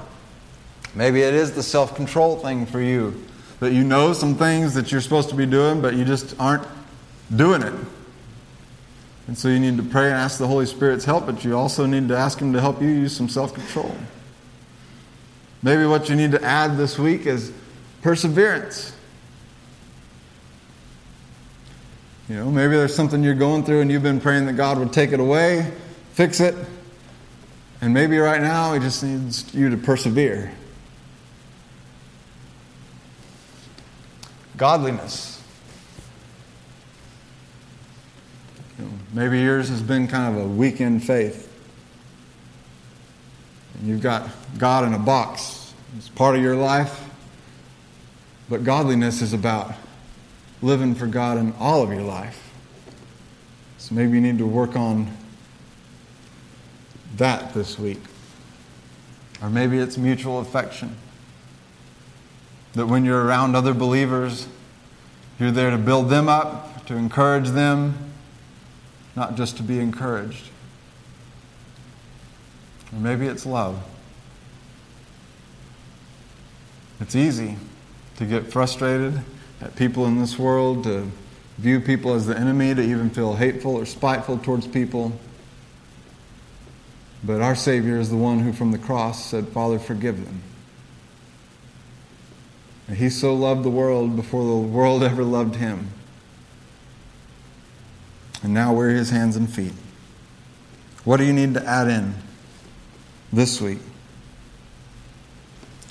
Maybe 0.95 1.23
it 1.23 1.35
is 1.35 1.53
the 1.53 1.63
self 1.63 1.95
control 1.95 2.37
thing 2.37 2.67
for 2.67 2.81
you 2.81 3.23
that 3.61 3.73
you 3.73 3.85
know 3.85 4.13
some 4.13 4.35
things 4.35 4.75
that 4.75 4.91
you're 4.91 5.01
supposed 5.01 5.29
to 5.29 5.37
be 5.37 5.47
doing, 5.47 5.81
but 5.81 5.95
you 5.95 6.05
just 6.05 6.39
aren't 6.41 6.67
doing 7.35 7.63
it. 7.63 7.73
And 9.29 9.39
so 9.39 9.49
you 9.49 9.61
need 9.61 9.77
to 9.77 9.85
pray 9.85 10.07
and 10.07 10.15
ask 10.15 10.39
the 10.39 10.49
Holy 10.49 10.67
Spirit's 10.67 11.05
help, 11.05 11.27
but 11.27 11.45
you 11.45 11.57
also 11.57 11.87
need 11.87 12.09
to 12.09 12.17
ask 12.17 12.41
Him 12.41 12.53
to 12.55 12.61
help 12.61 12.83
you 12.83 12.89
use 12.89 13.17
some 13.17 13.29
self 13.29 13.55
control. 13.55 13.95
Maybe 15.63 15.87
what 15.87 16.09
you 16.09 16.17
need 16.17 16.33
to 16.33 16.43
add 16.43 16.77
this 16.77 16.99
week 16.99 17.25
is 17.25 17.53
perseverance. 18.03 18.97
You 22.33 22.39
know, 22.39 22.51
maybe 22.51 22.77
there's 22.77 22.95
something 22.95 23.23
you're 23.23 23.35
going 23.35 23.63
through 23.63 23.83
and 23.83 23.93
you've 23.93 24.03
been 24.03 24.19
praying 24.19 24.47
that 24.47 24.55
God 24.55 24.79
would 24.79 24.91
take 24.91 25.13
it 25.13 25.21
away, 25.21 25.71
fix 26.15 26.41
it, 26.41 26.55
and 27.83 27.93
maybe 27.93 28.17
right 28.17 28.41
now 28.41 28.73
He 28.73 28.81
just 28.81 29.05
needs 29.05 29.55
you 29.55 29.69
to 29.69 29.77
persevere. 29.77 30.51
Godliness. 34.57 35.43
You 38.79 38.87
know, 38.87 38.91
maybe 39.13 39.39
yours 39.39 39.69
has 39.69 39.83
been 39.83 40.09
kind 40.09 40.35
of 40.35 40.43
a 40.43 40.49
weekend 40.49 41.05
faith. 41.05 41.55
And 43.79 43.89
you've 43.89 44.01
got 44.01 44.27
God 44.57 44.87
in 44.87 44.95
a 44.95 44.99
box. 44.99 45.75
It's 45.99 46.09
part 46.09 46.35
of 46.35 46.41
your 46.41 46.57
life. 46.57 47.11
But 48.49 48.65
godliness 48.65 49.21
is 49.21 49.35
about 49.35 49.75
living 50.63 50.95
for 50.95 51.07
God 51.07 51.37
in 51.37 51.53
all 51.59 51.83
of 51.83 51.91
your 51.93 52.03
life. 52.03 52.51
So 53.79 53.95
maybe 53.95 54.13
you 54.13 54.21
need 54.21 54.39
to 54.39 54.47
work 54.47 54.77
on 54.77 55.11
that 57.17 57.53
this 57.53 57.79
week. 57.79 58.01
Or 59.43 59.51
maybe 59.51 59.79
it's 59.79 59.99
mutual 59.99 60.39
affection. 60.39 60.97
That 62.75 62.87
when 62.87 63.05
you're 63.05 63.25
around 63.25 63.57
other 63.57 63.75
believers, 63.75 64.47
you're 65.39 65.51
there 65.51 65.71
to 65.71 65.79
build 65.79 66.09
them 66.09 66.29
up, 66.29 66.87
to 66.87 66.95
encourage 66.95 67.49
them, 67.49 68.13
not 69.17 69.35
just 69.35 69.57
to 69.57 69.63
be 69.65 69.81
encouraged. 69.81 70.49
Or 72.93 73.01
maybe 73.01 73.27
it's 73.27 73.45
love. 73.45 73.83
It's 77.01 77.17
easy 77.17 77.57
to 78.19 78.25
get 78.25 78.53
frustrated 78.53 79.23
at 79.63 79.77
people 79.77 80.07
in 80.07 80.19
this 80.19 80.39
world, 80.39 80.85
to 80.85 81.09
view 81.57 81.81
people 81.81 82.15
as 82.15 82.27
the 82.27 82.37
enemy, 82.37 82.75
to 82.75 82.83
even 82.83 83.11
feel 83.11 83.37
hateful 83.37 83.77
or 83.77 83.87
spiteful 83.87 84.39
towards 84.39 84.67
people. 84.67 85.13
But 87.23 87.41
our 87.41 87.55
Savior 87.55 87.99
is 87.99 88.11
the 88.11 88.17
one 88.17 88.41
who 88.41 88.53
from 88.53 88.73
the 88.73 88.79
cross 88.79 89.25
said, 89.25 89.49
Father, 89.49 89.79
forgive 89.79 90.25
them. 90.25 90.43
And 92.89 92.97
he 92.97 93.09
so 93.09 93.35
loved 93.35 93.63
the 93.63 93.71
world 93.71 94.17
before 94.17 94.45
the 94.45 94.69
world 94.69 95.03
ever 95.05 95.23
loved 95.23 95.57
him. 95.57 95.89
And 98.43 98.53
now 98.53 98.75
we're 98.75 98.91
his 98.91 99.11
hands 99.11 99.37
and 99.37 99.49
feet. 99.49 99.75
What 101.05 101.19
do 101.19 101.25
you 101.25 101.33
need 101.33 101.55
to 101.55 101.65
add 101.65 101.87
in 101.87 102.15
this 103.33 103.61
week 103.61 103.79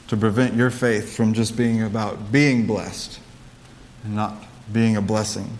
to 0.09 0.17
prevent 0.17 0.55
your 0.55 0.69
faith 0.69 1.15
from 1.15 1.33
just 1.33 1.55
being 1.55 1.81
about 1.81 2.33
being 2.33 2.67
blessed 2.67 3.21
and 4.03 4.15
not 4.15 4.35
being 4.71 4.95
a 4.95 5.01
blessing? 5.01 5.59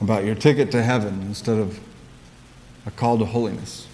About 0.00 0.24
your 0.24 0.34
ticket 0.34 0.70
to 0.72 0.82
heaven 0.82 1.22
instead 1.22 1.58
of 1.58 1.78
a 2.86 2.90
call 2.90 3.18
to 3.18 3.24
holiness. 3.24 3.86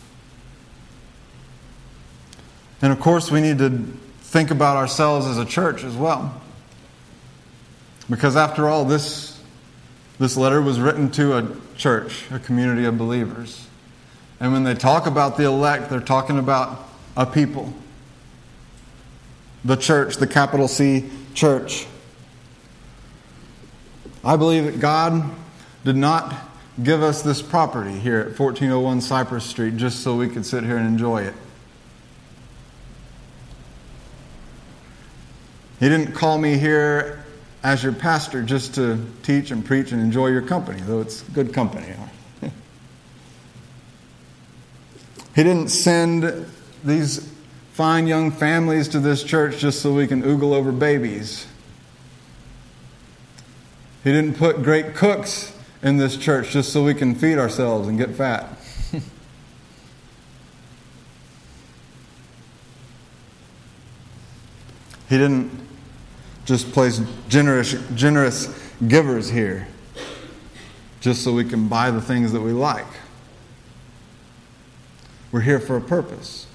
And 2.81 2.93
of 2.93 3.01
course, 3.01 3.31
we 3.31 3.41
need 3.41 3.59
to 3.59 3.71
think 4.21 4.51
about 4.51 4.77
ourselves 4.77 5.27
as 5.27 5.39
a 5.39 5.45
church 5.45 5.85
as 5.85 5.97
well. 5.97 6.41
Because 8.09 8.37
after 8.37 8.69
all, 8.69 8.85
this, 8.85 9.41
this 10.19 10.37
letter 10.37 10.63
was 10.63 10.81
written 10.81 11.11
to 11.13 11.37
a 11.37 11.49
church, 11.77 12.25
a 12.31 12.39
community 12.39 12.85
of 12.85 12.97
believers. 12.97 13.67
And 14.41 14.53
when 14.53 14.65
they 14.65 14.75
talk 14.75 15.07
about 15.07 15.37
the 15.37 15.45
elect, 15.45 15.91
they're 15.91 16.01
talking 16.01 16.39
about 16.39 16.89
a 17.17 17.27
people. 17.27 17.73
The 19.65 19.77
church, 19.77 20.17
the 20.17 20.27
capital 20.27 20.69
C 20.69 21.11
church. 21.35 21.87
I 24.25 24.37
believe 24.37 24.65
that 24.65 24.81
God 24.81 25.31
did 25.85 25.97
not 25.97 26.35
give 26.83 27.03
us 27.03 27.23
this 27.23 27.43
property 27.43 27.99
here 27.99 28.19
at 28.19 28.39
1401 28.39 29.01
Cypress 29.01 29.45
Street 29.45 29.77
just 29.77 30.01
so 30.01 30.17
we 30.17 30.29
could 30.29 30.45
sit 30.45 30.65
here 30.65 30.77
and 30.77 30.87
enjoy 30.87 31.23
it. 31.23 31.35
He 35.81 35.89
didn't 35.89 36.13
call 36.13 36.39
me 36.39 36.59
here 36.59 37.25
as 37.63 37.83
your 37.83 37.93
pastor 37.93 38.43
just 38.43 38.75
to 38.75 39.05
teach 39.23 39.51
and 39.51 39.65
preach 39.65 39.93
and 39.93 40.01
enjoy 40.01 40.29
your 40.29 40.43
company, 40.43 40.81
though 40.83 41.01
it's 41.01 41.23
good 41.23 41.53
company. 41.53 41.87
he 42.43 42.51
didn't 45.43 45.69
send 45.69 46.47
these 46.85 47.33
fine 47.73 48.07
young 48.07 48.31
families 48.31 48.89
to 48.89 48.99
this 48.99 49.23
church 49.23 49.59
just 49.59 49.81
so 49.81 49.93
we 49.93 50.07
can 50.07 50.23
oogle 50.23 50.53
over 50.53 50.73
babies. 50.73 51.47
He 54.09 54.15
didn't 54.15 54.39
put 54.39 54.63
great 54.63 54.95
cooks 54.95 55.55
in 55.83 55.99
this 55.99 56.17
church 56.17 56.49
just 56.49 56.73
so 56.73 56.83
we 56.83 56.95
can 56.95 57.15
feed 57.15 57.37
ourselves 57.37 57.89
and 57.89 57.99
get 57.99 58.15
fat. 58.15 58.57
he 65.11 65.19
didn't 65.19 65.51
just 66.47 66.73
place 66.73 67.03
generous, 67.29 67.77
generous 67.95 68.49
givers 68.87 69.29
here 69.29 69.69
just 71.03 71.23
so 71.23 71.35
we 71.35 71.45
can 71.45 71.69
buy 71.69 71.91
the 71.91 72.01
things 72.01 72.33
that 72.33 72.41
we 72.41 72.53
like. 72.53 72.87
We're 75.33 75.43
here 75.43 75.61
for 75.61 75.77
a 75.77 75.83
purpose. 75.83 76.47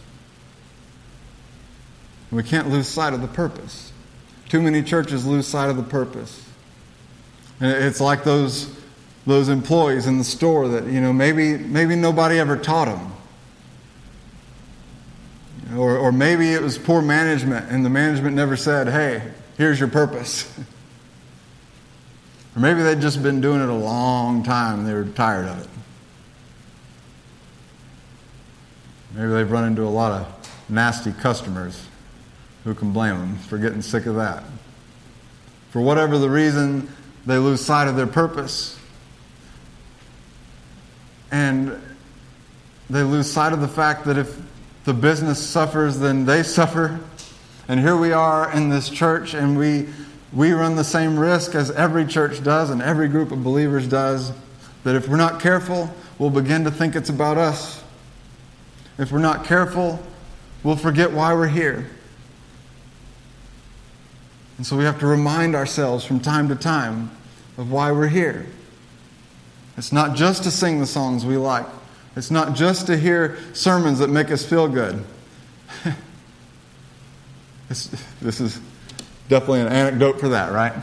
We 2.31 2.41
can't 2.41 2.71
lose 2.71 2.87
sight 2.87 3.13
of 3.13 3.21
the 3.21 3.27
purpose. 3.27 3.91
Too 4.49 4.59
many 4.59 4.81
churches 4.81 5.27
lose 5.27 5.45
sight 5.47 5.69
of 5.69 5.77
the 5.77 5.83
purpose. 5.83 6.49
And 7.59 7.71
it's 7.71 8.01
like 8.01 8.23
those, 8.23 8.73
those 9.25 9.49
employees 9.49 10.07
in 10.07 10.17
the 10.17 10.23
store 10.23 10.67
that, 10.69 10.85
you 10.87 10.99
know, 11.01 11.13
maybe, 11.13 11.57
maybe 11.57 11.95
nobody 11.95 12.39
ever 12.39 12.57
taught 12.57 12.85
them. 12.85 13.11
Or, 15.77 15.97
or 15.97 16.11
maybe 16.11 16.53
it 16.53 16.61
was 16.61 16.77
poor 16.77 17.01
management 17.01 17.71
and 17.71 17.85
the 17.85 17.89
management 17.89 18.35
never 18.35 18.55
said, 18.55 18.87
hey, 18.87 19.31
Here's 19.57 19.79
your 19.79 19.89
purpose. 19.89 20.51
or 22.55 22.59
maybe 22.59 22.81
they'd 22.81 23.01
just 23.01 23.21
been 23.21 23.41
doing 23.41 23.61
it 23.61 23.69
a 23.69 23.73
long 23.73 24.43
time 24.43 24.79
and 24.79 24.87
they 24.87 24.93
were 24.93 25.05
tired 25.05 25.47
of 25.47 25.61
it. 25.61 25.69
Maybe 29.13 29.27
they've 29.27 29.49
run 29.49 29.65
into 29.65 29.83
a 29.83 29.89
lot 29.89 30.11
of 30.11 30.69
nasty 30.69 31.11
customers. 31.11 31.87
Who 32.63 32.73
can 32.73 32.93
blame 32.93 33.19
them 33.19 33.37
for 33.37 33.57
getting 33.57 33.81
sick 33.81 34.05
of 34.05 34.15
that? 34.15 34.43
For 35.69 35.81
whatever 35.81 36.17
the 36.17 36.29
reason, 36.29 36.89
they 37.25 37.37
lose 37.37 37.61
sight 37.61 37.87
of 37.87 37.95
their 37.95 38.07
purpose. 38.07 38.77
And 41.31 41.81
they 42.89 43.03
lose 43.03 43.31
sight 43.31 43.53
of 43.53 43.61
the 43.61 43.67
fact 43.67 44.05
that 44.05 44.17
if 44.17 44.39
the 44.83 44.93
business 44.93 45.39
suffers, 45.41 45.99
then 45.99 46.25
they 46.25 46.43
suffer. 46.43 46.99
And 47.67 47.79
here 47.79 47.95
we 47.95 48.11
are 48.11 48.51
in 48.51 48.69
this 48.69 48.89
church, 48.89 49.33
and 49.33 49.57
we, 49.57 49.87
we 50.33 50.51
run 50.51 50.75
the 50.75 50.83
same 50.83 51.17
risk 51.17 51.55
as 51.55 51.71
every 51.71 52.05
church 52.05 52.43
does 52.43 52.69
and 52.69 52.81
every 52.81 53.07
group 53.07 53.31
of 53.31 53.43
believers 53.43 53.87
does 53.87 54.33
that 54.83 54.95
if 54.95 55.07
we're 55.07 55.17
not 55.17 55.39
careful, 55.39 55.89
we'll 56.19 56.29
begin 56.29 56.65
to 56.65 56.71
think 56.71 56.95
it's 56.95 57.09
about 57.09 57.37
us. 57.37 57.81
If 58.97 59.11
we're 59.11 59.19
not 59.19 59.45
careful, 59.45 60.03
we'll 60.61 60.75
forget 60.75 61.11
why 61.11 61.33
we're 61.33 61.47
here. 61.47 61.89
And 64.57 64.65
so 64.65 64.77
we 64.77 64.83
have 64.83 64.99
to 64.99 65.07
remind 65.07 65.55
ourselves 65.55 66.05
from 66.05 66.19
time 66.19 66.47
to 66.49 66.55
time 66.55 67.11
of 67.57 67.71
why 67.71 67.91
we're 67.91 68.07
here. 68.07 68.45
It's 69.77 69.91
not 69.91 70.15
just 70.15 70.43
to 70.43 70.51
sing 70.51 70.79
the 70.79 70.85
songs 70.85 71.25
we 71.25 71.37
like, 71.37 71.65
it's 72.15 72.29
not 72.29 72.55
just 72.55 72.87
to 72.87 72.97
hear 72.97 73.37
sermons 73.53 73.99
that 73.99 74.09
make 74.09 74.29
us 74.31 74.45
feel 74.45 74.67
good. 74.67 75.03
This, 77.69 77.87
this 78.21 78.39
is 78.39 78.61
definitely 79.29 79.61
an 79.61 79.69
anecdote 79.69 80.19
for 80.19 80.29
that, 80.29 80.51
right? 80.51 80.73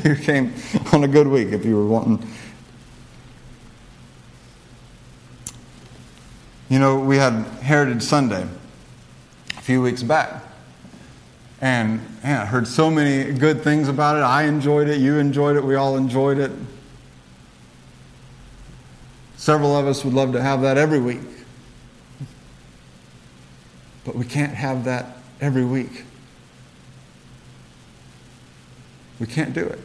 you 0.04 0.14
came 0.16 0.54
on 0.94 1.04
a 1.04 1.08
good 1.08 1.26
week 1.26 1.48
if 1.48 1.62
you 1.66 1.76
were 1.76 1.86
wanting. 1.86 2.26
You 6.70 6.78
know, 6.78 7.00
we 7.00 7.18
had 7.18 7.44
Heritage 7.60 8.02
Sunday 8.02 8.46
a 9.58 9.60
few 9.60 9.82
weeks 9.82 10.02
back. 10.02 10.42
And 11.60 12.00
man, 12.22 12.40
I 12.40 12.44
heard 12.44 12.68
so 12.68 12.90
many 12.90 13.32
good 13.32 13.62
things 13.62 13.88
about 13.88 14.16
it. 14.16 14.20
I 14.20 14.44
enjoyed 14.44 14.88
it. 14.88 15.00
You 15.00 15.18
enjoyed 15.18 15.56
it. 15.56 15.64
We 15.64 15.74
all 15.74 15.96
enjoyed 15.96 16.38
it. 16.38 16.52
Several 19.36 19.76
of 19.76 19.86
us 19.86 20.04
would 20.04 20.14
love 20.14 20.32
to 20.32 20.42
have 20.42 20.62
that 20.62 20.78
every 20.78 21.00
week. 21.00 21.20
But 24.04 24.14
we 24.14 24.24
can't 24.24 24.54
have 24.54 24.84
that 24.84 25.18
every 25.40 25.64
week. 25.64 26.04
We 29.20 29.26
can't 29.26 29.52
do 29.52 29.64
it. 29.64 29.80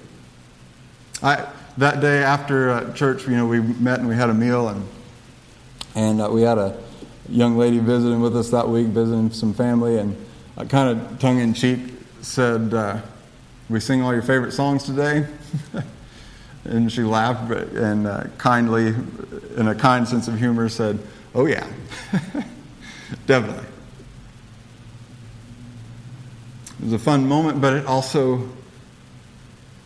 I, 1.21 1.47
that 1.77 2.01
day 2.01 2.23
after 2.23 2.69
uh, 2.69 2.93
church, 2.93 3.25
you 3.25 3.35
know, 3.35 3.47
we 3.47 3.61
met 3.61 3.99
and 3.99 4.07
we 4.07 4.15
had 4.15 4.29
a 4.29 4.33
meal, 4.33 4.69
and, 4.69 4.87
and 5.95 6.21
uh, 6.21 6.29
we 6.29 6.43
had 6.43 6.57
a 6.57 6.79
young 7.29 7.57
lady 7.57 7.79
visiting 7.79 8.21
with 8.21 8.37
us 8.37 8.49
that 8.51 8.67
week, 8.67 8.87
visiting 8.87 9.31
some 9.31 9.53
family, 9.53 9.97
and 9.97 10.15
uh, 10.57 10.65
kind 10.65 10.99
of 10.99 11.19
tongue 11.19 11.39
in 11.39 11.53
cheek 11.53 11.79
said, 12.21 12.73
uh, 12.73 13.01
We 13.69 13.79
sing 13.79 14.01
all 14.01 14.13
your 14.13 14.21
favorite 14.21 14.53
songs 14.53 14.83
today? 14.83 15.25
and 16.65 16.91
she 16.91 17.01
laughed 17.01 17.49
but, 17.49 17.69
and 17.69 18.07
uh, 18.07 18.25
kindly, 18.37 18.93
in 19.57 19.67
a 19.67 19.75
kind 19.75 20.07
sense 20.07 20.27
of 20.27 20.37
humor, 20.37 20.69
said, 20.69 20.99
Oh, 21.35 21.45
yeah, 21.45 21.67
definitely. 23.25 23.65
It 26.79 26.85
was 26.85 26.93
a 26.93 26.99
fun 26.99 27.27
moment, 27.27 27.61
but 27.61 27.73
it 27.73 27.85
also 27.85 28.49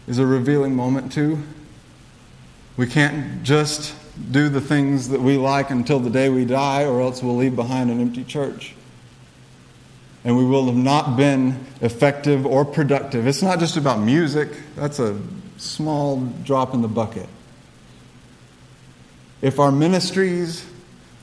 is 0.07 0.19
a 0.19 0.25
revealing 0.25 0.75
moment, 0.75 1.11
too. 1.11 1.41
We 2.75 2.87
can't 2.87 3.43
just 3.43 3.95
do 4.31 4.49
the 4.49 4.61
things 4.61 5.09
that 5.09 5.21
we 5.21 5.37
like 5.37 5.69
until 5.69 5.99
the 5.99 6.09
day 6.09 6.29
we 6.29 6.45
die, 6.45 6.85
or 6.85 7.01
else 7.01 7.21
we'll 7.21 7.35
leave 7.35 7.55
behind 7.55 7.89
an 7.89 8.01
empty 8.01 8.23
church. 8.23 8.73
And 10.27 10.35
we 10.35 10.43
will 10.43 10.65
have 10.65 10.75
not 10.75 11.15
been 11.15 11.65
effective 11.79 12.45
or 12.45 12.65
productive. 12.65 13.27
It's 13.27 13.41
not 13.41 13.59
just 13.59 13.77
about 13.77 14.01
music, 14.01 14.49
that's 14.75 14.99
a 14.99 15.17
small 15.55 16.19
drop 16.43 16.73
in 16.73 16.81
the 16.81 16.89
bucket. 16.89 17.29
If 19.41 19.57
our 19.57 19.71
ministries, 19.71 20.67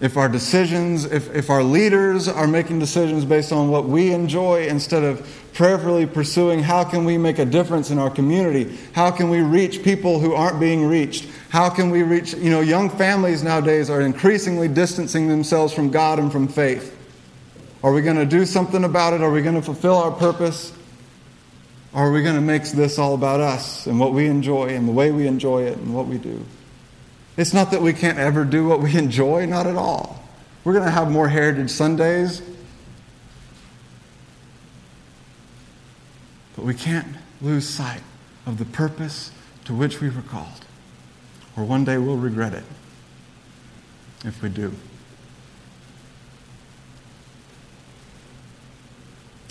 if 0.00 0.16
our 0.16 0.30
decisions, 0.30 1.04
if, 1.04 1.30
if 1.34 1.50
our 1.50 1.62
leaders 1.62 2.28
are 2.28 2.46
making 2.46 2.78
decisions 2.78 3.26
based 3.26 3.52
on 3.52 3.68
what 3.68 3.84
we 3.84 4.10
enjoy 4.10 4.68
instead 4.68 5.02
of 5.02 5.28
prayerfully 5.52 6.06
pursuing 6.06 6.60
how 6.62 6.82
can 6.82 7.04
we 7.04 7.18
make 7.18 7.38
a 7.38 7.44
difference 7.44 7.90
in 7.90 7.98
our 7.98 8.08
community, 8.08 8.74
how 8.94 9.10
can 9.10 9.28
we 9.28 9.42
reach 9.42 9.84
people 9.84 10.18
who 10.18 10.32
aren't 10.32 10.58
being 10.58 10.82
reached, 10.82 11.28
how 11.50 11.68
can 11.68 11.90
we 11.90 12.02
reach, 12.02 12.32
you 12.36 12.48
know, 12.48 12.62
young 12.62 12.88
families 12.88 13.42
nowadays 13.42 13.90
are 13.90 14.00
increasingly 14.00 14.66
distancing 14.66 15.28
themselves 15.28 15.74
from 15.74 15.90
God 15.90 16.18
and 16.18 16.32
from 16.32 16.48
faith. 16.48 17.03
Are 17.84 17.92
we 17.92 18.00
going 18.00 18.16
to 18.16 18.24
do 18.24 18.46
something 18.46 18.82
about 18.82 19.12
it? 19.12 19.20
Are 19.20 19.30
we 19.30 19.42
going 19.42 19.56
to 19.56 19.62
fulfill 19.62 19.98
our 19.98 20.10
purpose? 20.10 20.72
Or 21.92 22.08
are 22.08 22.12
we 22.12 22.22
going 22.22 22.34
to 22.34 22.40
make 22.40 22.64
this 22.64 22.98
all 22.98 23.12
about 23.12 23.40
us 23.40 23.86
and 23.86 24.00
what 24.00 24.14
we 24.14 24.26
enjoy 24.26 24.68
and 24.68 24.88
the 24.88 24.92
way 24.92 25.12
we 25.12 25.26
enjoy 25.26 25.64
it 25.64 25.76
and 25.76 25.94
what 25.94 26.06
we 26.06 26.16
do? 26.16 26.42
It's 27.36 27.52
not 27.52 27.72
that 27.72 27.82
we 27.82 27.92
can't 27.92 28.18
ever 28.18 28.46
do 28.46 28.66
what 28.66 28.80
we 28.80 28.96
enjoy, 28.96 29.44
not 29.44 29.66
at 29.66 29.76
all. 29.76 30.24
We're 30.64 30.72
going 30.72 30.86
to 30.86 30.90
have 30.90 31.10
more 31.10 31.28
Heritage 31.28 31.68
Sundays. 31.68 32.40
But 36.56 36.64
we 36.64 36.72
can't 36.72 37.08
lose 37.42 37.68
sight 37.68 38.00
of 38.46 38.56
the 38.56 38.64
purpose 38.64 39.30
to 39.66 39.74
which 39.74 40.00
we 40.00 40.08
were 40.08 40.22
called. 40.22 40.64
Or 41.54 41.64
one 41.64 41.84
day 41.84 41.98
we'll 41.98 42.16
regret 42.16 42.54
it 42.54 42.64
if 44.24 44.40
we 44.40 44.48
do. 44.48 44.72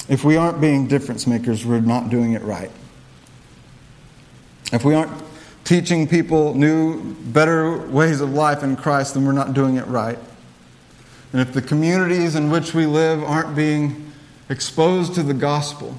If 0.10 0.24
we 0.24 0.36
aren't 0.36 0.60
being 0.60 0.88
difference 0.88 1.26
makers, 1.28 1.66
we're 1.66 1.80
not 1.80 2.10
doing 2.10 2.34
it 2.34 2.42
right. 2.42 2.72
If 4.72 4.84
we 4.84 4.96
aren't 4.96 5.12
teaching 5.64 6.08
people 6.08 6.54
new, 6.56 7.14
better 7.14 7.78
ways 7.78 8.20
of 8.20 8.32
life 8.32 8.64
in 8.64 8.76
Christ, 8.76 9.14
then 9.14 9.26
we're 9.26 9.32
not 9.32 9.54
doing 9.54 9.78
it 9.78 9.88
right. 9.88 10.20
And 11.32 11.42
if 11.42 11.54
the 11.54 11.62
communities 11.62 12.36
in 12.36 12.50
which 12.50 12.74
we 12.74 12.86
live 12.86 13.24
aren't 13.24 13.56
being 13.56 14.12
exposed 14.50 15.16
to 15.16 15.24
the 15.24 15.34
gospel, 15.34 15.98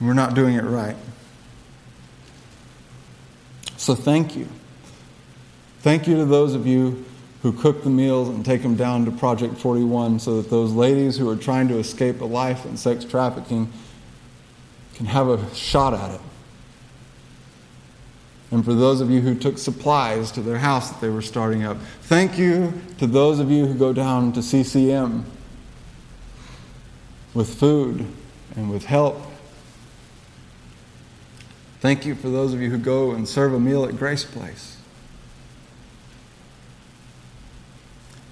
we're 0.00 0.12
not 0.12 0.34
doing 0.34 0.54
it 0.54 0.64
right. 0.64 0.96
So 3.76 3.94
thank 3.94 4.36
you. 4.36 4.48
Thank 5.80 6.06
you 6.06 6.16
to 6.16 6.24
those 6.26 6.54
of 6.54 6.66
you 6.66 7.04
who 7.42 7.52
cook 7.52 7.84
the 7.84 7.90
meals 7.90 8.28
and 8.28 8.44
take 8.44 8.62
them 8.62 8.74
down 8.74 9.04
to 9.06 9.10
Project 9.10 9.56
41 9.56 10.20
so 10.20 10.40
that 10.40 10.50
those 10.50 10.72
ladies 10.72 11.16
who 11.16 11.28
are 11.28 11.36
trying 11.36 11.68
to 11.68 11.78
escape 11.78 12.20
a 12.20 12.24
life 12.24 12.66
in 12.66 12.76
sex 12.76 13.04
trafficking 13.04 13.72
can 14.94 15.06
have 15.06 15.28
a 15.28 15.54
shot 15.54 15.94
at 15.94 16.14
it. 16.14 16.20
And 18.50 18.64
for 18.64 18.74
those 18.74 19.00
of 19.00 19.10
you 19.10 19.20
who 19.20 19.34
took 19.34 19.58
supplies 19.58 20.32
to 20.32 20.42
their 20.42 20.58
house 20.58 20.90
that 20.90 21.00
they 21.00 21.08
were 21.08 21.22
starting 21.22 21.64
up, 21.64 21.78
thank 22.02 22.36
you 22.36 22.74
to 22.98 23.06
those 23.06 23.38
of 23.38 23.50
you 23.50 23.66
who 23.66 23.74
go 23.74 23.92
down 23.92 24.32
to 24.32 24.42
CCM 24.42 25.24
with 27.32 27.54
food 27.54 28.06
and 28.56 28.70
with 28.70 28.84
help. 28.84 29.22
Thank 31.80 32.04
you 32.04 32.14
for 32.14 32.28
those 32.28 32.52
of 32.52 32.60
you 32.60 32.70
who 32.70 32.78
go 32.78 33.12
and 33.12 33.26
serve 33.26 33.54
a 33.54 33.60
meal 33.60 33.84
at 33.84 33.96
Grace 33.96 34.24
Place. 34.24 34.79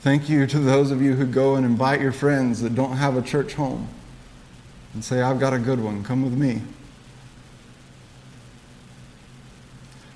Thank 0.01 0.29
you 0.29 0.47
to 0.47 0.61
those 0.61 0.93
of 0.93 1.03
you 1.03 1.17
who 1.17 1.27
go 1.27 1.57
and 1.57 1.67
invite 1.67 2.01
your 2.01 2.13
friends 2.13 2.63
that 2.63 2.77
don't 2.77 2.97
have 2.97 3.17
a 3.17 3.23
church 3.23 3.55
home 3.55 3.89
and 4.95 5.05
say, 5.05 5.21
I've 5.21 5.41
got 5.41 5.53
a 5.53 5.59
good 5.59 5.81
one, 5.81 6.05
come 6.05 6.23
with 6.23 6.35
me. 6.35 6.63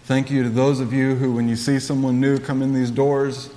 Thank 0.05 0.31
you 0.31 0.45
to 0.45 0.49
those 0.49 0.79
of 0.79 0.93
you 0.93 1.17
who, 1.17 1.33
when 1.33 1.49
you 1.49 1.57
see 1.57 1.81
someone 1.81 2.21
new 2.21 2.39
come 2.39 2.63
in 2.63 2.73
these 2.73 2.93
doors, 2.93 3.51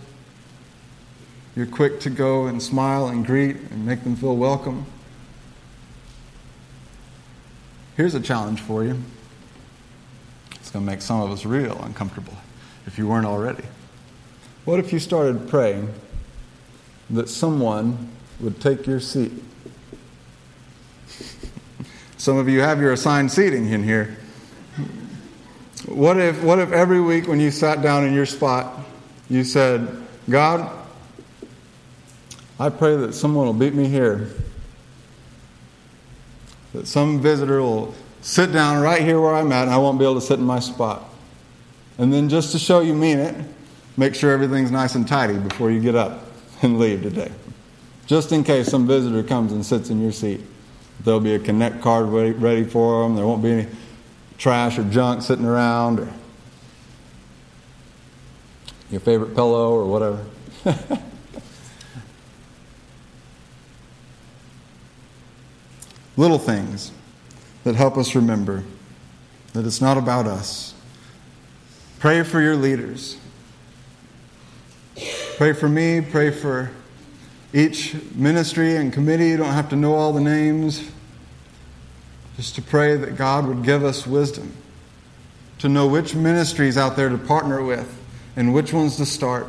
you're 1.55 1.67
quick 1.67 1.99
to 2.01 2.09
go 2.09 2.47
and 2.47 2.61
smile 2.61 3.07
and 3.07 3.25
greet 3.25 3.57
and 3.57 3.85
make 3.85 4.03
them 4.03 4.15
feel 4.15 4.35
welcome. 4.35 4.87
Here's 7.97 8.15
a 8.15 8.19
challenge 8.19 8.61
for 8.61 8.83
you. 8.83 8.99
It's 10.55 10.71
going 10.71 10.85
to 10.85 10.91
make 10.91 11.01
some 11.01 11.21
of 11.21 11.31
us 11.31 11.45
real 11.45 11.79
uncomfortable 11.83 12.33
if 12.87 12.97
you 12.97 13.07
weren't 13.07 13.27
already. 13.27 13.63
What 14.65 14.79
if 14.79 14.91
you 14.91 14.99
started 14.99 15.47
praying 15.47 15.93
that 17.09 17.29
someone 17.29 18.09
would 18.39 18.59
take 18.59 18.87
your 18.87 18.99
seat? 18.99 19.31
Some 22.17 22.37
of 22.37 22.49
you 22.49 22.61
have 22.61 22.79
your 22.79 22.93
assigned 22.93 23.31
seating 23.31 23.69
in 23.69 23.83
here. 23.83 24.17
What 25.85 26.19
if, 26.19 26.41
what 26.41 26.57
if 26.59 26.71
every 26.71 26.99
week 26.99 27.27
when 27.27 27.39
you 27.39 27.51
sat 27.51 27.83
down 27.83 28.03
in 28.05 28.13
your 28.13 28.25
spot, 28.25 28.79
you 29.29 29.43
said, 29.43 30.03
God, 30.27 30.71
I 32.59 32.69
pray 32.69 32.95
that 32.95 33.13
someone 33.13 33.45
will 33.45 33.53
beat 33.53 33.75
me 33.75 33.87
here. 33.87 34.29
That 36.73 36.87
some 36.87 37.21
visitor 37.21 37.61
will 37.61 37.93
sit 38.21 38.51
down 38.51 38.81
right 38.81 39.03
here 39.03 39.21
where 39.21 39.35
I'm 39.35 39.51
at 39.51 39.63
and 39.63 39.71
I 39.71 39.77
won't 39.77 39.99
be 39.99 40.05
able 40.05 40.15
to 40.15 40.21
sit 40.21 40.39
in 40.39 40.45
my 40.45 40.59
spot. 40.59 41.03
And 41.99 42.11
then 42.11 42.27
just 42.27 42.51
to 42.53 42.59
show 42.59 42.79
you 42.79 42.95
mean 42.95 43.19
it, 43.19 43.35
make 43.97 44.15
sure 44.15 44.31
everything's 44.31 44.71
nice 44.71 44.95
and 44.95 45.07
tidy 45.07 45.37
before 45.37 45.69
you 45.69 45.79
get 45.79 45.95
up 45.95 46.24
and 46.61 46.79
leave 46.79 47.01
today. 47.03 47.31
Just 48.07 48.31
in 48.31 48.43
case 48.43 48.67
some 48.67 48.85
visitor 48.87 49.23
comes 49.23 49.51
and 49.51 49.65
sits 49.65 49.89
in 49.89 50.01
your 50.01 50.11
seat. 50.11 50.41
There'll 51.03 51.19
be 51.19 51.35
a 51.35 51.39
connect 51.39 51.81
card 51.81 52.07
ready, 52.07 52.63
for 52.63 53.03
them. 53.03 53.15
There 53.15 53.25
won't 53.25 53.43
be 53.43 53.51
any 53.51 53.67
trash 54.37 54.77
or 54.77 54.83
junk 54.83 55.21
sitting 55.21 55.45
around 55.45 55.99
or 55.99 56.11
your 58.89 58.99
favorite 59.01 59.33
pillow 59.35 59.71
or 59.73 59.85
whatever. 59.85 60.23
Little 66.17 66.39
things 66.39 66.91
that 67.63 67.75
help 67.75 67.97
us 67.97 68.15
remember 68.15 68.63
that 69.53 69.65
it's 69.65 69.81
not 69.81 69.97
about 69.97 70.27
us. 70.27 70.73
Pray 71.99 72.23
for 72.23 72.39
your 72.41 72.55
leaders. 72.55 73.17
Pray 75.37 75.51
for 75.51 75.67
me. 75.67 75.99
Pray 75.99 76.31
for 76.31 76.71
each 77.53 77.93
ministry 78.13 78.77
and 78.77 78.93
committee. 78.93 79.27
You 79.27 79.37
don't 79.37 79.51
have 79.51 79.67
to 79.69 79.75
know 79.75 79.93
all 79.93 80.13
the 80.13 80.21
names 80.21 80.89
just 82.37 82.55
to 82.55 82.61
pray 82.61 82.95
that 82.95 83.17
God 83.17 83.45
would 83.45 83.61
give 83.63 83.83
us 83.83 84.07
wisdom 84.07 84.53
to 85.59 85.67
know 85.67 85.87
which 85.87 86.15
ministries 86.15 86.77
out 86.77 86.95
there 86.95 87.09
to 87.09 87.17
partner 87.17 87.61
with 87.61 88.01
and 88.37 88.53
which 88.53 88.71
ones 88.71 88.95
to 88.95 89.05
start 89.05 89.47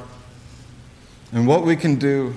and 1.30 1.46
what 1.46 1.64
we 1.64 1.76
can 1.76 1.94
do 1.94 2.34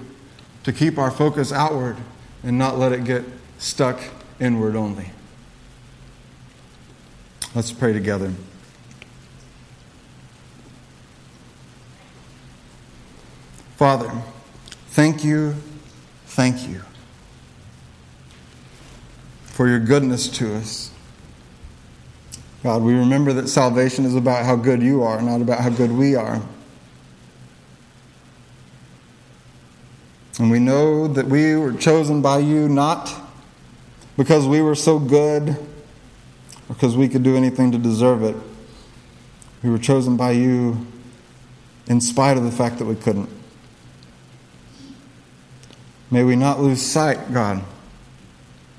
to 0.63 0.71
keep 0.71 0.99
our 0.99 1.09
focus 1.09 1.51
outward 1.51 1.97
and 2.43 2.55
not 2.55 2.77
let 2.77 2.91
it 2.91 3.03
get 3.03 3.23
stuck 3.57 3.99
inward 4.39 4.75
only. 4.75 5.11
Let's 7.55 7.71
pray 7.71 7.93
together. 7.93 8.31
Father, 13.79 14.11
thank 14.89 15.23
you, 15.23 15.55
thank 16.25 16.67
you 16.67 16.81
for 19.45 19.69
your 19.69 19.79
goodness 19.79 20.27
to 20.27 20.53
us. 20.55 20.91
God, 22.61 22.81
we 22.81 22.93
remember 22.93 23.31
that 23.31 23.47
salvation 23.47 24.03
is 24.03 24.15
about 24.15 24.43
how 24.43 24.57
good 24.57 24.81
you 24.81 25.03
are, 25.03 25.21
not 25.21 25.39
about 25.39 25.61
how 25.61 25.69
good 25.69 25.93
we 25.93 26.13
are. 26.13 26.41
And 30.39 30.51
we 30.51 30.59
know 30.59 31.07
that 31.07 31.27
we 31.27 31.55
were 31.55 31.71
chosen 31.71 32.21
by 32.21 32.39
you 32.39 32.67
not 32.67 33.15
because 34.17 34.45
we 34.45 34.61
were 34.61 34.75
so 34.75 34.99
good 34.99 35.51
or 35.51 35.55
because 36.67 36.97
we 36.97 37.07
could 37.07 37.23
do 37.23 37.37
anything 37.37 37.71
to 37.71 37.77
deserve 37.77 38.23
it. 38.23 38.35
We 39.63 39.69
were 39.69 39.79
chosen 39.79 40.17
by 40.17 40.31
you 40.31 40.85
in 41.87 42.01
spite 42.01 42.35
of 42.35 42.43
the 42.43 42.51
fact 42.51 42.77
that 42.79 42.85
we 42.85 42.95
couldn't. 42.95 43.38
May 46.11 46.23
we 46.23 46.35
not 46.35 46.59
lose 46.59 46.81
sight, 46.81 47.33
God, 47.33 47.63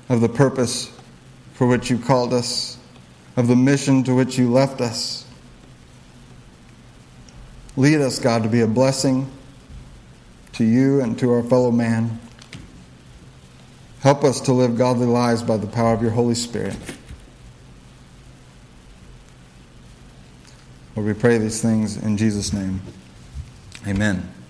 of 0.09 0.21
the 0.21 0.29
purpose 0.29 0.91
for 1.53 1.67
which 1.67 1.89
you 1.89 1.97
called 1.97 2.33
us 2.33 2.77
of 3.37 3.47
the 3.47 3.55
mission 3.55 4.03
to 4.03 4.13
which 4.13 4.37
you 4.37 4.51
left 4.51 4.81
us. 4.81 5.25
Lead 7.77 8.01
us, 8.01 8.19
God, 8.19 8.43
to 8.43 8.49
be 8.49 8.61
a 8.61 8.67
blessing 8.67 9.31
to 10.53 10.65
you 10.65 11.01
and 11.01 11.17
to 11.19 11.31
our 11.31 11.43
fellow 11.43 11.71
man. 11.71 12.19
Help 14.01 14.23
us 14.23 14.41
to 14.41 14.53
live 14.53 14.77
godly 14.77 15.05
lives 15.05 15.43
by 15.43 15.57
the 15.57 15.67
power 15.67 15.93
of 15.93 16.01
your 16.01 16.11
Holy 16.11 16.35
Spirit. 16.35 16.75
Lord, 20.95 21.07
we 21.07 21.13
pray 21.13 21.37
these 21.37 21.61
things 21.61 21.97
in 21.97 22.17
Jesus' 22.17 22.51
name. 22.51 22.81
Amen. 23.87 24.31